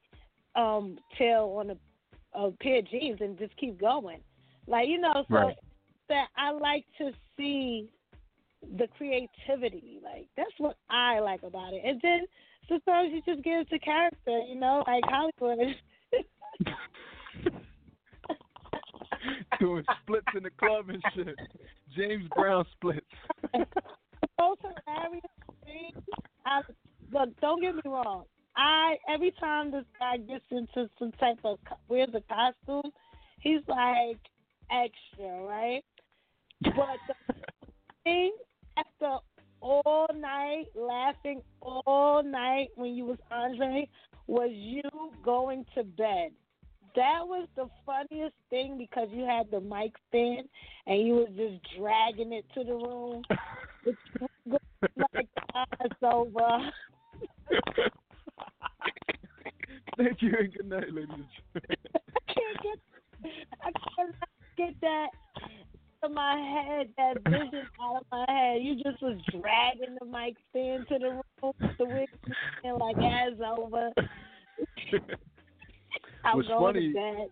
[0.57, 1.76] um tail on a,
[2.38, 4.20] a pair of jeans and just keep going.
[4.66, 5.57] Like, you know, so Right.
[6.09, 7.88] that I like to see
[8.78, 10.00] the creativity.
[10.02, 11.82] Like that's what I like about it.
[11.84, 12.26] And then
[12.68, 15.74] sometimes you just get into character, you know, like Holliewood.
[19.61, 21.36] Doing splits in the club and shit.
[21.96, 23.07] James Brown splits.
[24.38, 25.24] most hilarious
[25.64, 25.92] thing.
[26.44, 26.61] I,
[27.12, 28.24] look, don't get me wrong.
[28.57, 32.92] I every time this guy gets into some type of wears a costume,
[33.40, 34.18] he's like
[34.70, 35.84] extra, right?
[36.62, 37.34] But the
[38.05, 38.32] thing
[38.76, 39.18] after
[39.61, 43.88] all night laughing all night when you was Andre
[44.26, 44.82] was you
[45.24, 46.30] going to bed.
[46.96, 50.48] That was the funniest thing because you had the mic stand
[50.86, 53.22] and you was just dragging it to the room.
[53.86, 53.98] It's
[55.12, 56.70] like eyes over.
[59.97, 61.76] Thank you and good night, ladies and gentlemen.
[62.28, 62.78] I can't get
[63.62, 65.09] I cannot get that
[66.05, 68.62] of my head, that vision out of my head.
[68.62, 72.09] You just was dragging the mic stand to the room with the wig
[72.62, 73.91] and like ass over.
[76.24, 77.28] I'm What's going funny to bed.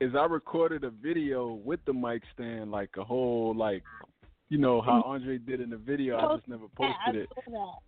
[0.00, 3.82] is I recorded a video with the mic stand, like a whole like,
[4.48, 5.10] you know how mm-hmm.
[5.10, 6.16] Andre did in the video.
[6.16, 7.28] I oh, just never posted it.
[7.34, 7.78] saw that.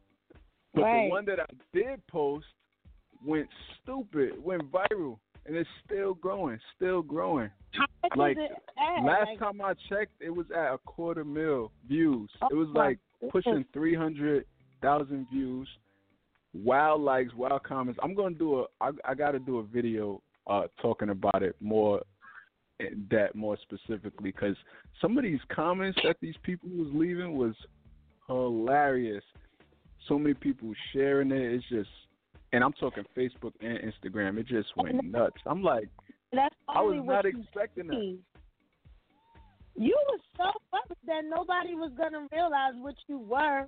[0.75, 1.05] But Right.
[1.05, 2.47] the one that I did post
[3.27, 3.49] went
[3.83, 7.51] stupid, went viral, and it's still growing, still growing.
[7.73, 9.05] How Like, is it at?
[9.05, 12.31] Last Like, time I checked, it was at a quarter mil views.
[12.41, 12.99] Oh it was like
[13.31, 14.47] pushing three hundred
[14.81, 15.69] thousand views.
[16.55, 18.01] Wow likes, wow comments.
[18.03, 18.65] I'm gonna do a.
[18.81, 22.03] I, I got to do a video uh talking about it more,
[23.11, 24.57] that more specifically because
[25.01, 27.55] some of these comments that these people was leaving was
[28.29, 29.25] hilarious.
[30.09, 31.53] So many people sharing it.
[31.55, 31.91] It's just,
[32.57, 34.39] and I'm talking Facebook and Instagram.
[34.39, 35.37] It just went nuts.
[35.45, 35.91] I'm like,
[36.33, 38.19] That's I was not expecting that.
[39.79, 40.51] You were so
[41.07, 43.67] that nobody was gonna realize what you were,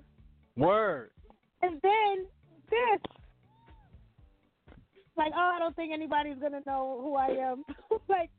[0.57, 1.11] Word.
[1.61, 2.25] and then
[2.71, 3.01] this,
[5.15, 7.63] like, oh, I don't think anybody's gonna know who I am.
[8.09, 8.31] like,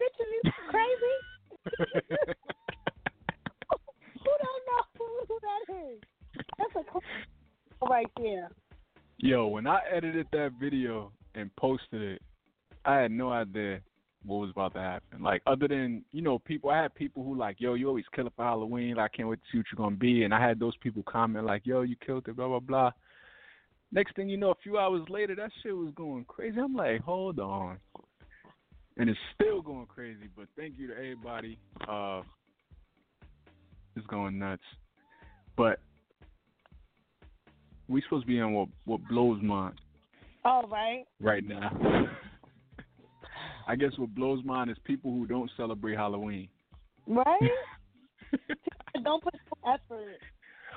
[0.00, 0.40] bitch, are you
[0.70, 1.16] crazy?
[4.18, 4.82] who don't know
[5.28, 6.00] who that is?
[6.56, 7.02] That's a cool
[7.90, 8.48] right there.
[9.24, 12.22] Yo, when I edited that video and posted it,
[12.84, 13.80] I had no idea
[14.26, 15.22] what was about to happen.
[15.22, 18.26] Like other than, you know, people I had people who like, yo, you always kill
[18.26, 20.44] it for Halloween, like, I can't wait to see what you're gonna be and I
[20.44, 22.90] had those people comment like, Yo, you killed it, blah blah blah.
[23.92, 26.58] Next thing you know, a few hours later that shit was going crazy.
[26.58, 27.78] I'm like, hold on.
[28.96, 31.60] And it's still going crazy, but thank you to everybody.
[31.88, 32.22] Uh
[33.94, 34.64] it's going nuts.
[35.56, 35.78] But
[37.88, 39.74] we supposed to be on what what blows mine
[40.44, 41.04] All oh, right.
[41.20, 41.70] right now.
[43.66, 46.48] I guess what blows mine is people who don't celebrate Halloween.
[47.06, 47.40] Right?
[49.04, 50.18] don't put no effort.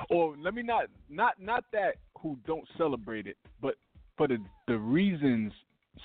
[0.09, 3.75] or let me not not not that who don't celebrate it, but
[4.17, 4.37] for the
[4.67, 5.51] the reasons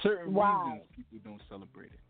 [0.02, 2.00] certain reasons people don't celebrate it.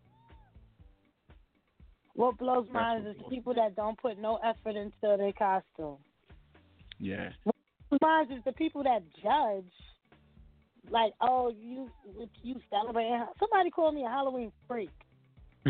[2.14, 5.32] What blows That's mine what is blows people that don't put no effort into their
[5.32, 5.96] costume.
[6.98, 7.30] Yeah.
[8.00, 9.72] Mine is the people that judge.
[10.90, 11.90] Like, oh, you
[12.42, 13.10] you celebrate.
[13.38, 14.90] Somebody called me a Halloween freak.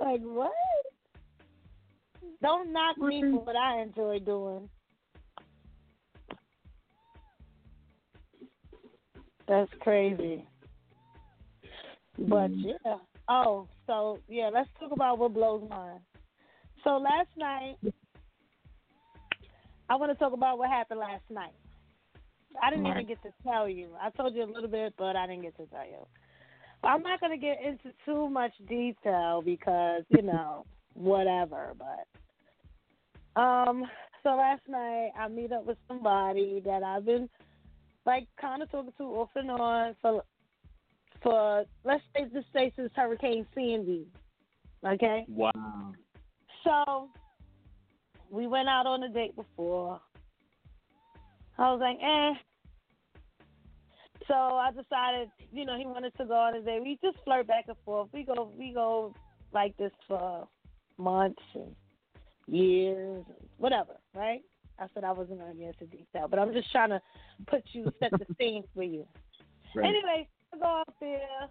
[0.00, 0.52] like what?
[2.42, 4.68] Don't knock me for what I enjoy doing.
[9.48, 10.46] That's crazy.
[12.18, 12.60] But hmm.
[12.66, 12.96] yeah.
[13.28, 16.00] Oh, so yeah, let's talk about what blows mine.
[16.84, 17.76] So last night,
[19.88, 21.54] I want to talk about what happened last night.
[22.62, 23.88] I didn't even get to tell you.
[24.00, 26.06] I told you a little bit, but I didn't get to tell you.
[26.82, 30.64] I'm not going to get into too much detail because, you know,
[30.94, 33.84] whatever, but um
[34.22, 37.28] so last night I meet up with somebody that I've been
[38.04, 40.24] like kind of talking to off and on for
[41.22, 44.06] for let's say this say since Hurricane Sandy.
[44.84, 45.24] Okay?
[45.28, 45.92] Wow.
[46.64, 47.08] So
[48.30, 50.00] we went out on a date before.
[51.58, 52.34] I was like, eh.
[54.26, 56.82] So I decided, you know, he wanted to go on a date.
[56.82, 58.08] We just flirt back and forth.
[58.12, 59.14] We go, we go
[59.52, 60.46] like this for
[60.98, 61.74] months and
[62.46, 64.42] years, and whatever, right?
[64.78, 67.00] I said I wasn't going to get into detail, but I'm just trying to
[67.46, 69.06] put you, set the scene for you.
[69.74, 69.86] Right.
[69.86, 71.48] Anyway, I go out there.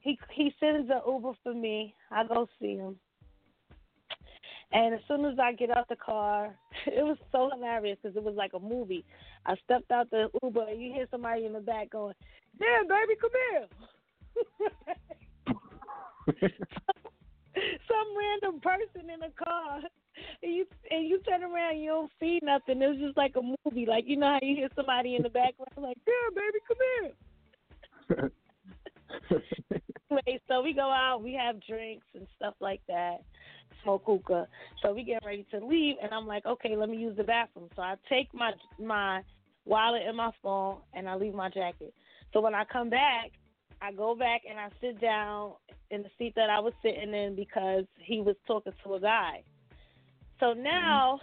[0.00, 1.94] He he sends an Uber for me.
[2.10, 2.96] I go see him.
[4.74, 6.54] And as soon as I get out the car,
[6.86, 9.04] it was so hilarious because it was like a movie.
[9.46, 12.14] I stepped out the Uber and you hear somebody in the back going,
[12.58, 13.68] "Damn, baby, come here."
[17.86, 19.80] Some random person in a car,
[20.42, 22.82] and you and you turn around, you don't see nothing.
[22.82, 25.30] It was just like a movie, like you know how you hear somebody in the
[25.30, 26.78] background, like, "Damn, baby, come
[28.10, 29.80] here."
[30.14, 33.18] anyway, so we go out, we have drinks and stuff like that,
[33.82, 34.48] smoke hookah.
[34.82, 37.68] So we get ready to leave, and I'm like, okay, let me use the bathroom.
[37.76, 39.22] So I take my my
[39.64, 41.94] wallet and my phone, and I leave my jacket.
[42.32, 43.32] So when I come back,
[43.80, 45.52] I go back and I sit down
[45.90, 49.42] in the seat that I was sitting in because he was talking to a guy.
[50.40, 51.20] So now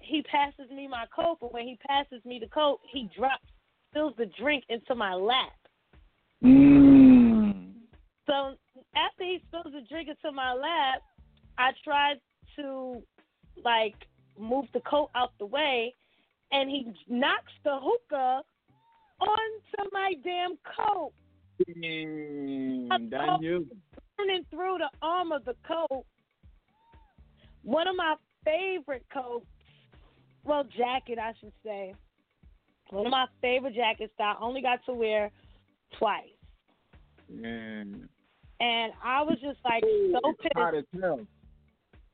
[0.00, 3.44] he passes me my coat, but when he passes me the coat, he drops,
[3.90, 5.52] spills the drink into my lap.
[6.42, 6.75] Mm.
[8.26, 8.56] So
[8.96, 11.02] after he spills the drink into my lap,
[11.58, 12.20] I tried
[12.56, 13.02] to
[13.64, 13.94] like
[14.38, 15.94] move the coat out the way,
[16.52, 18.42] and he knocks the hookah
[19.20, 21.12] onto my damn coat.
[21.66, 23.66] Damn, you.
[24.18, 26.04] Running through the arm of the coat.
[27.62, 29.46] One of my favorite coats,
[30.44, 31.94] well, jacket, I should say.
[32.90, 35.30] One of my favorite jackets that I only got to wear
[35.98, 36.28] twice.
[37.28, 38.08] Man.
[38.60, 40.86] And I was just like Ooh, so it's hot pissed.
[40.94, 41.20] as hell.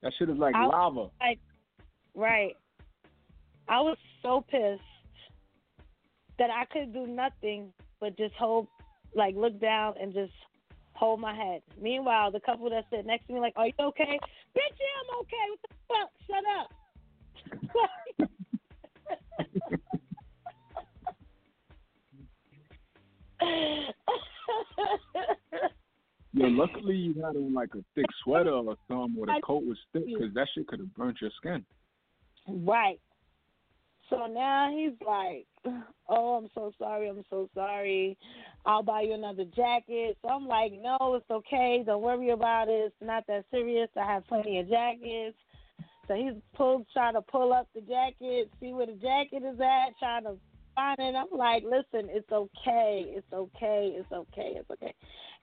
[0.02, 1.08] That shit is like I- lava.
[1.20, 1.38] Like,
[2.14, 2.56] right.
[3.68, 4.82] I was so pissed
[6.38, 8.66] that I could do nothing but just hold,
[9.14, 10.32] like, look down and just
[10.94, 11.62] hold my head.
[11.80, 14.18] Meanwhile, the couple that sit next to me, like, "Are you okay?"
[14.56, 15.46] Bitch, yeah, I'm okay.
[15.48, 16.10] What the fuck?
[16.26, 16.68] Shut up.
[26.34, 29.76] Yo, luckily you had on like a thick sweater or something, or the coat was
[29.92, 31.64] thick, because that shit could have burnt your skin.
[32.48, 33.00] Right.
[34.08, 35.46] So now he's like,
[36.08, 37.08] "Oh, I'm so sorry.
[37.08, 38.16] I'm so sorry.
[38.66, 41.82] I'll buy you another jacket." So I'm like, "No, it's okay.
[41.84, 42.92] Don't worry about it.
[42.92, 43.88] It's not that serious.
[43.96, 45.36] I have plenty of jackets."
[46.08, 49.96] So he's pulled, trying to pull up the jacket, see where the jacket is at,
[49.98, 50.36] trying to
[50.76, 51.14] it.
[51.14, 53.04] I'm like, "Listen, it's okay.
[53.08, 53.94] It's okay.
[53.96, 54.52] It's okay.
[54.56, 54.94] It's okay."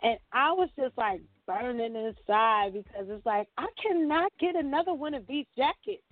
[0.02, 5.14] And I was just like burning inside because it's like I cannot get another one
[5.14, 6.04] of these jackets.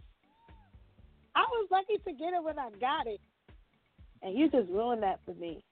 [1.36, 3.22] I was lucky to get it when I got it.
[4.24, 5.64] And you just ruined that for me.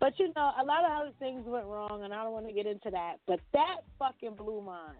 [0.00, 2.52] But you know, a lot of other things went wrong and I don't want to
[2.52, 3.16] get into that.
[3.26, 4.96] But that fucking blew mine.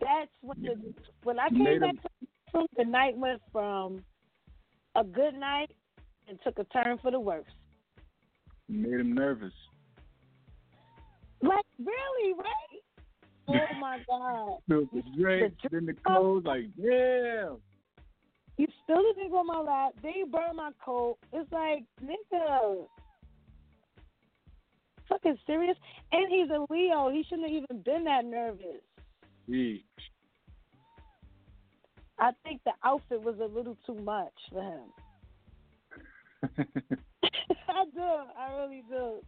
[0.00, 1.94] That's when the when I came back
[2.50, 4.04] from the night went from
[4.96, 5.70] a good night
[6.28, 7.44] and took a turn for the worse.
[8.68, 9.52] You made him nervous.
[11.42, 12.82] Like really, right?
[13.48, 14.58] Oh my god.
[14.68, 17.58] Built the drink, then the clothes, like, damn.
[18.58, 19.92] You still nigga on my lap.
[20.02, 21.18] Then you burn my coat.
[21.32, 22.86] It's like, nigga.
[25.08, 25.76] Fucking serious.
[26.10, 27.10] And he's a Leo.
[27.10, 28.80] He shouldn't have even been that nervous.
[29.46, 29.84] He,
[32.18, 34.90] I think the outfit was a little too much for him.
[37.68, 38.02] I do.
[38.38, 39.20] I really do.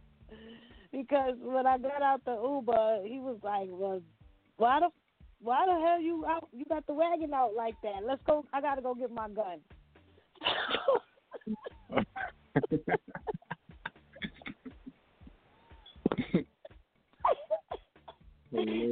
[0.91, 4.01] Because when I got out the Uber, he was like, "Well,
[4.57, 4.89] why the
[5.41, 6.49] why the hell you out?
[6.51, 8.03] You got the wagon out like that?
[8.05, 8.45] Let's go.
[8.53, 9.59] I gotta go get my gun."
[18.51, 18.89] He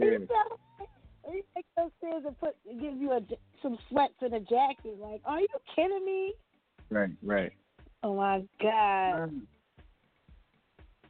[1.55, 3.21] takes upstairs and put give you a
[3.61, 4.97] some sweats and a jacket.
[4.99, 6.33] Like, are you kidding me?
[6.89, 7.51] right, right.
[8.03, 9.31] Oh my god!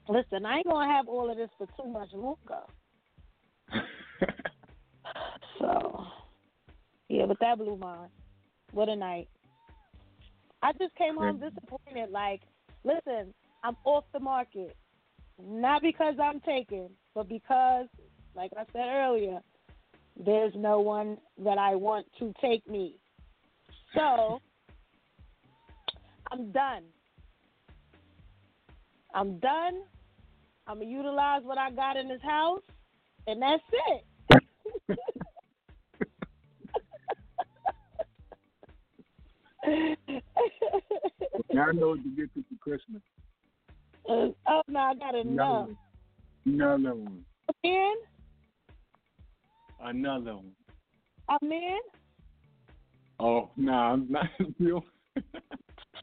[0.10, 2.64] Listen, I ain't gonna have all of this for too much longer.
[5.60, 6.06] So,
[7.10, 8.10] yeah, but that blew mine.
[8.72, 9.28] What a night.
[10.61, 12.11] I just came home disappointed.
[12.11, 12.41] Like,
[12.84, 13.34] listen,
[13.64, 14.76] I'm off the market.
[15.41, 17.88] Not because I'm taken, but because,
[18.36, 19.40] like I said earlier,
[20.26, 22.95] there's no one that I want to take me.
[23.94, 24.41] So,
[26.31, 26.84] I'm done.
[29.14, 29.81] I'm done.
[30.68, 32.61] I'm going to utilize what I got in this house,
[33.26, 34.03] and that's it.
[41.53, 43.02] now I know what to get you for Christmas.
[44.10, 45.69] Uh, oh no, I got enough.
[46.45, 47.26] Another one.
[47.64, 47.95] Man,
[49.82, 50.52] Another one.
[51.30, 51.80] I'm in.
[53.20, 54.28] Oh, nah, I'm not
[54.60, 54.84] real.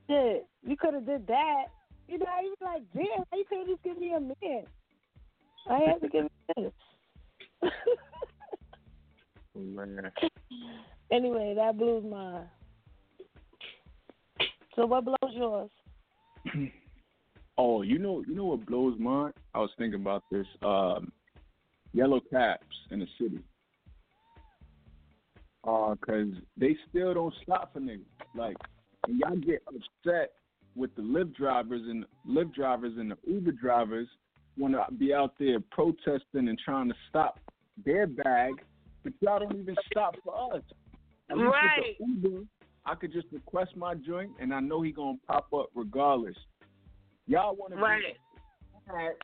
[0.09, 1.65] Shit, you could have did that.
[2.09, 4.65] You know, you be like, damn, you could have just give me a man.
[5.71, 6.27] I had to give
[6.57, 6.73] this.
[9.57, 10.11] Man.
[11.11, 12.47] anyway, that blows mine.
[14.75, 15.71] So what blows yours?
[17.57, 19.33] Oh, you know, you know what blows mine?
[19.55, 20.47] I was thinking about this.
[20.61, 21.13] Um,
[21.93, 23.39] yellow caps in the city.
[25.66, 26.28] Uh, cause
[26.59, 28.05] they still don't stop for niggas.
[28.35, 28.57] Like,
[29.09, 30.32] and y'all get upset
[30.77, 34.09] with the Lyft drivers and Lyft drivers and the Uber drivers
[34.59, 37.41] want to be out there protesting and trying to stop
[37.85, 38.53] their bag,
[39.03, 40.62] but y'all don't even stop for us.
[41.31, 41.97] At Right.
[41.99, 42.45] Uber,
[42.85, 46.36] I could just request my joint, and I know he gonna pop up regardless.
[47.27, 48.19] Y'all want to Right.
[48.86, 49.16] be mad,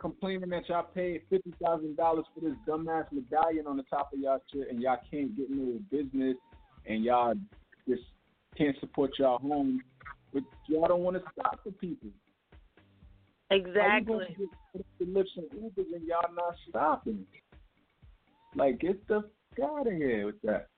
[0.00, 4.18] complaining that y'all paid fifty thousand dollars for this dumbass medallion on the top of
[4.18, 6.36] y'all shit, and y'all can't get no business,
[6.86, 7.34] and y'all
[7.88, 8.02] just
[8.56, 9.80] can't support y'all home,
[10.32, 12.08] but y'all don't want to stop for people.
[13.50, 14.36] How you gonna Exactly.
[14.98, 17.26] the Lyfts and Ubers and y'all not stopping?
[18.54, 19.24] Like, get the
[19.56, 20.68] fuck out of here with that.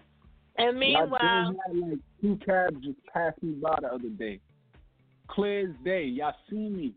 [0.57, 4.41] And meanwhile, had like two cabs just passed me by the other day.
[5.29, 6.05] Clear as day.
[6.05, 6.95] Y'all see me.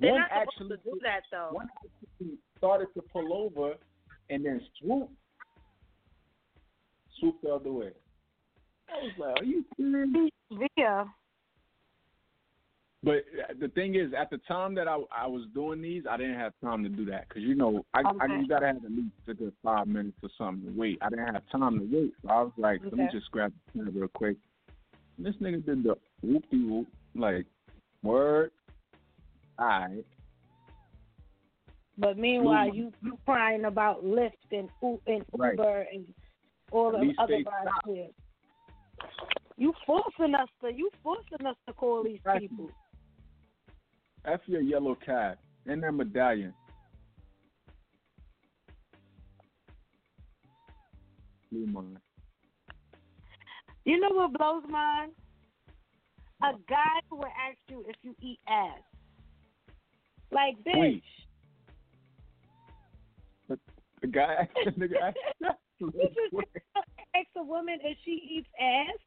[0.00, 1.48] They're one not supposed actually to do that though.
[1.52, 3.74] one actually started to pull over
[4.30, 5.10] and then swoop,
[7.18, 7.90] swoop the other way.
[8.88, 10.30] I was like, "Are you serious?"
[10.76, 11.04] Yeah.
[13.04, 16.16] But uh, the thing is, at the time that I I was doing these, I
[16.16, 18.90] didn't have time to do that because you know I, I you gotta have at
[18.90, 20.98] least a good five minutes or something to wait.
[21.02, 23.72] I didn't have time to wait, so I was like, let me just grab the
[23.72, 24.36] camera real quick.
[25.18, 27.46] And this nigga did the whoop de whoop, like
[28.02, 28.50] word.
[29.64, 30.04] Alright,
[31.96, 35.52] But meanwhile, you you crying about Lyft and U- and Right.
[35.52, 36.14] Uber and
[36.70, 37.42] all the other
[37.86, 38.08] here.
[39.56, 42.48] You forcing us to you forcing us to call these Exactly.
[42.48, 42.70] people.
[44.26, 46.52] F your yellow cab and that medallion.
[51.50, 51.98] Blew mine.
[53.86, 55.12] You know what blows mine?
[56.42, 58.82] A guy who will ask you if you eat ass.
[60.34, 61.02] Like, bitch, Wait.
[64.02, 65.16] The guy, the nigga asked.
[65.80, 66.46] you just
[67.14, 68.98] ask a woman if she eats ass.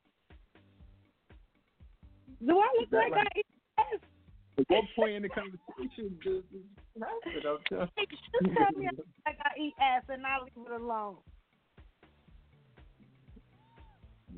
[2.45, 3.45] Do I look like like- I eat
[3.77, 3.99] ass?
[4.59, 8.89] At one point in the conversation, the, the, I'm telling Hey, Just tell me
[9.27, 11.17] like I eat ass and I leave it alone.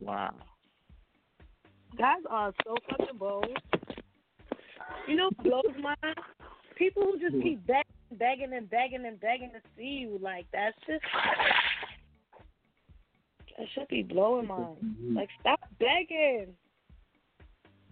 [0.02, 0.34] Wow.
[1.98, 3.46] Guys are so fucking bold.
[5.08, 6.16] You know what blows mine?
[6.80, 7.84] People who just keep begging,
[8.14, 10.18] begging and begging and begging to see you.
[10.22, 11.04] Like that's just
[13.58, 14.78] that should be blowing mine.
[15.14, 16.56] Like stop begging.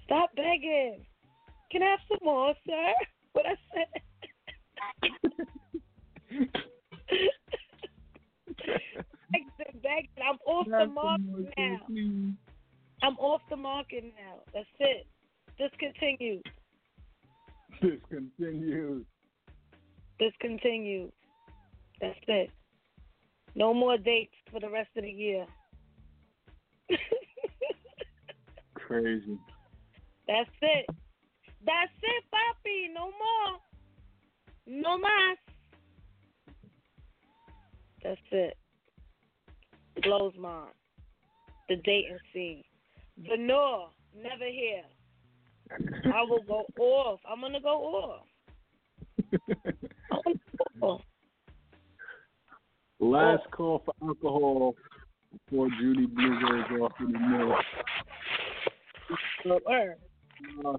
[0.06, 1.06] Stop begging.
[1.70, 2.94] Can I have some more, sir?
[3.34, 4.02] What I said.
[9.32, 10.10] begging, begging.
[10.28, 11.80] I'm off the market now.
[13.04, 14.40] I'm off the market now.
[14.56, 15.06] That's it.
[15.60, 16.42] Discontinue.
[17.82, 19.06] Discontinued.
[20.20, 21.12] Discontinue.
[22.02, 22.52] That's it.
[23.56, 25.46] No more dates for the rest of the year.
[28.76, 29.38] Crazy.
[30.28, 30.86] That's it.
[31.66, 32.94] That's it, Papi.
[32.94, 33.60] No more.
[34.68, 35.38] No más.
[38.04, 38.58] That's it.
[40.04, 40.68] Blows mine.
[41.68, 42.64] The dating scene.
[43.18, 44.84] Vanilla, never here.
[45.72, 47.20] I will go off.
[47.30, 48.26] I'm gonna go off.
[50.12, 50.40] I'm
[50.80, 51.02] go off.
[53.00, 54.76] Last call for alcohol
[55.32, 57.56] before Judy Blu goes off in the mill.
[59.66, 59.96] Word.
[60.66, 60.78] Uh,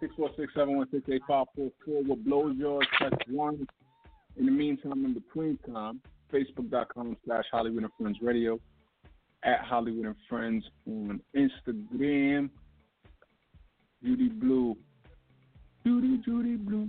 [0.00, 2.02] Six four six seven one six eight five four four.
[2.02, 2.86] What blows yours?
[2.98, 3.66] Press one.
[4.36, 6.00] In the meantime, in between time,
[6.32, 8.58] Facebook.com slash Holliewood and Friends Radio,
[9.44, 12.50] at Holliewood and Friends on Instagram.
[14.04, 14.76] Judy Blu.
[15.86, 16.88] Judy, Judy Blu.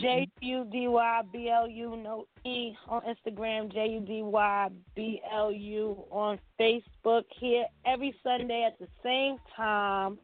[0.00, 4.68] J U D Y B L U no E on Instagram, J U D Y
[4.96, 10.18] B L U on Facebook here every Sunday at the same time.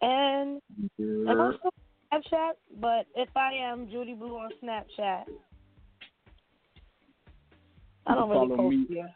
[0.00, 0.62] And
[0.98, 1.44] I'm Yeah.
[1.44, 1.70] also
[2.12, 5.24] on Snapchat, but if I am Judy Blu on Snapchat.
[8.06, 8.86] I don't really Follow post me.
[8.88, 9.14] here.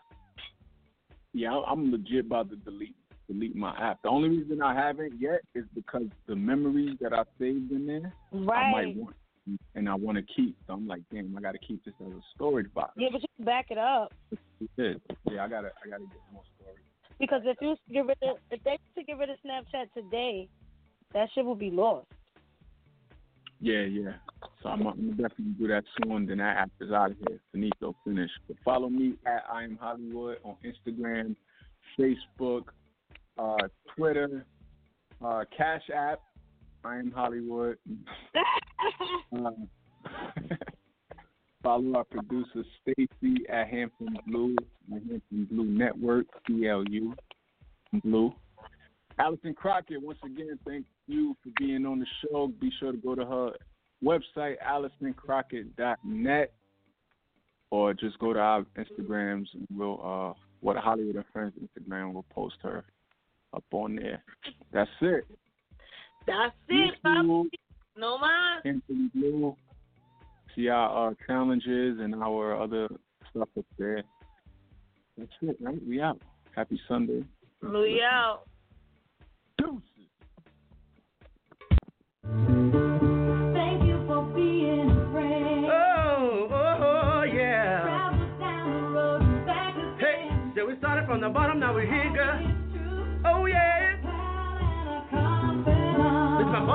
[1.32, 2.96] Yeah, I'm legit about to delete
[3.32, 4.02] delete my app.
[4.02, 8.12] The only reason I haven't yet is because the memories that I saved in there,
[8.32, 8.66] right.
[8.66, 9.16] I might want
[9.74, 10.56] and I want to keep.
[10.66, 12.92] So I'm like, damn, I got to keep this as a storage box.
[12.96, 14.12] Yeah, but you can back it up.
[14.76, 14.92] Yeah,
[15.30, 16.78] yeah, I gotta, I gotta get more storage.
[17.18, 20.48] Because if you get rid of if they to get rid of Snapchat today,
[21.14, 22.06] that shit will be lost.
[23.60, 24.12] Yeah, yeah.
[24.62, 26.26] So I'm, I'm gonna definitely do that soon.
[26.26, 27.38] Then that app is out of here.
[27.52, 28.30] Finito, finish.
[28.48, 31.36] But follow me at I am Holliewood on Instagram,
[31.98, 32.64] Facebook,
[33.40, 34.44] uh, Twitter,
[35.24, 36.20] uh, Cash App.
[36.84, 37.76] I am Holliewood.
[39.32, 39.68] Um,
[41.62, 44.56] follow our producer Stacy at Hampton Blu,
[44.88, 47.14] the Hampton Blu Network, CLU
[48.04, 48.32] Blue.
[49.18, 52.50] Alison Crockett, once again, thank you for being on the show.
[52.60, 53.52] Be sure to go to her
[54.02, 56.52] website, AlisonCrockett.net,
[57.70, 62.24] or just go to our Instagrams and we'll, uh, what Holliewood and Friends Instagram will
[62.30, 62.84] post her
[63.54, 64.22] up on there.
[64.72, 65.24] That's it.
[66.26, 67.24] That's it, Papi.
[67.26, 67.48] YouTube,
[67.96, 68.60] No más.
[68.64, 69.56] Hampton Blu.
[70.54, 72.88] See our uh, challenges and our other
[73.30, 74.02] stuff up there.
[75.16, 75.78] That's it, right?
[75.86, 76.20] We out.
[76.56, 77.24] Happy Sunday.
[77.62, 78.42] We out.
[79.58, 79.80] Deuces.
[82.24, 85.66] Thank you for being a friend.
[85.66, 87.82] Oh, oh, oh, yeah.
[87.82, 90.52] Travel down the road and back Hey, again.
[90.56, 92.10] so we started from the bottom, now we're here,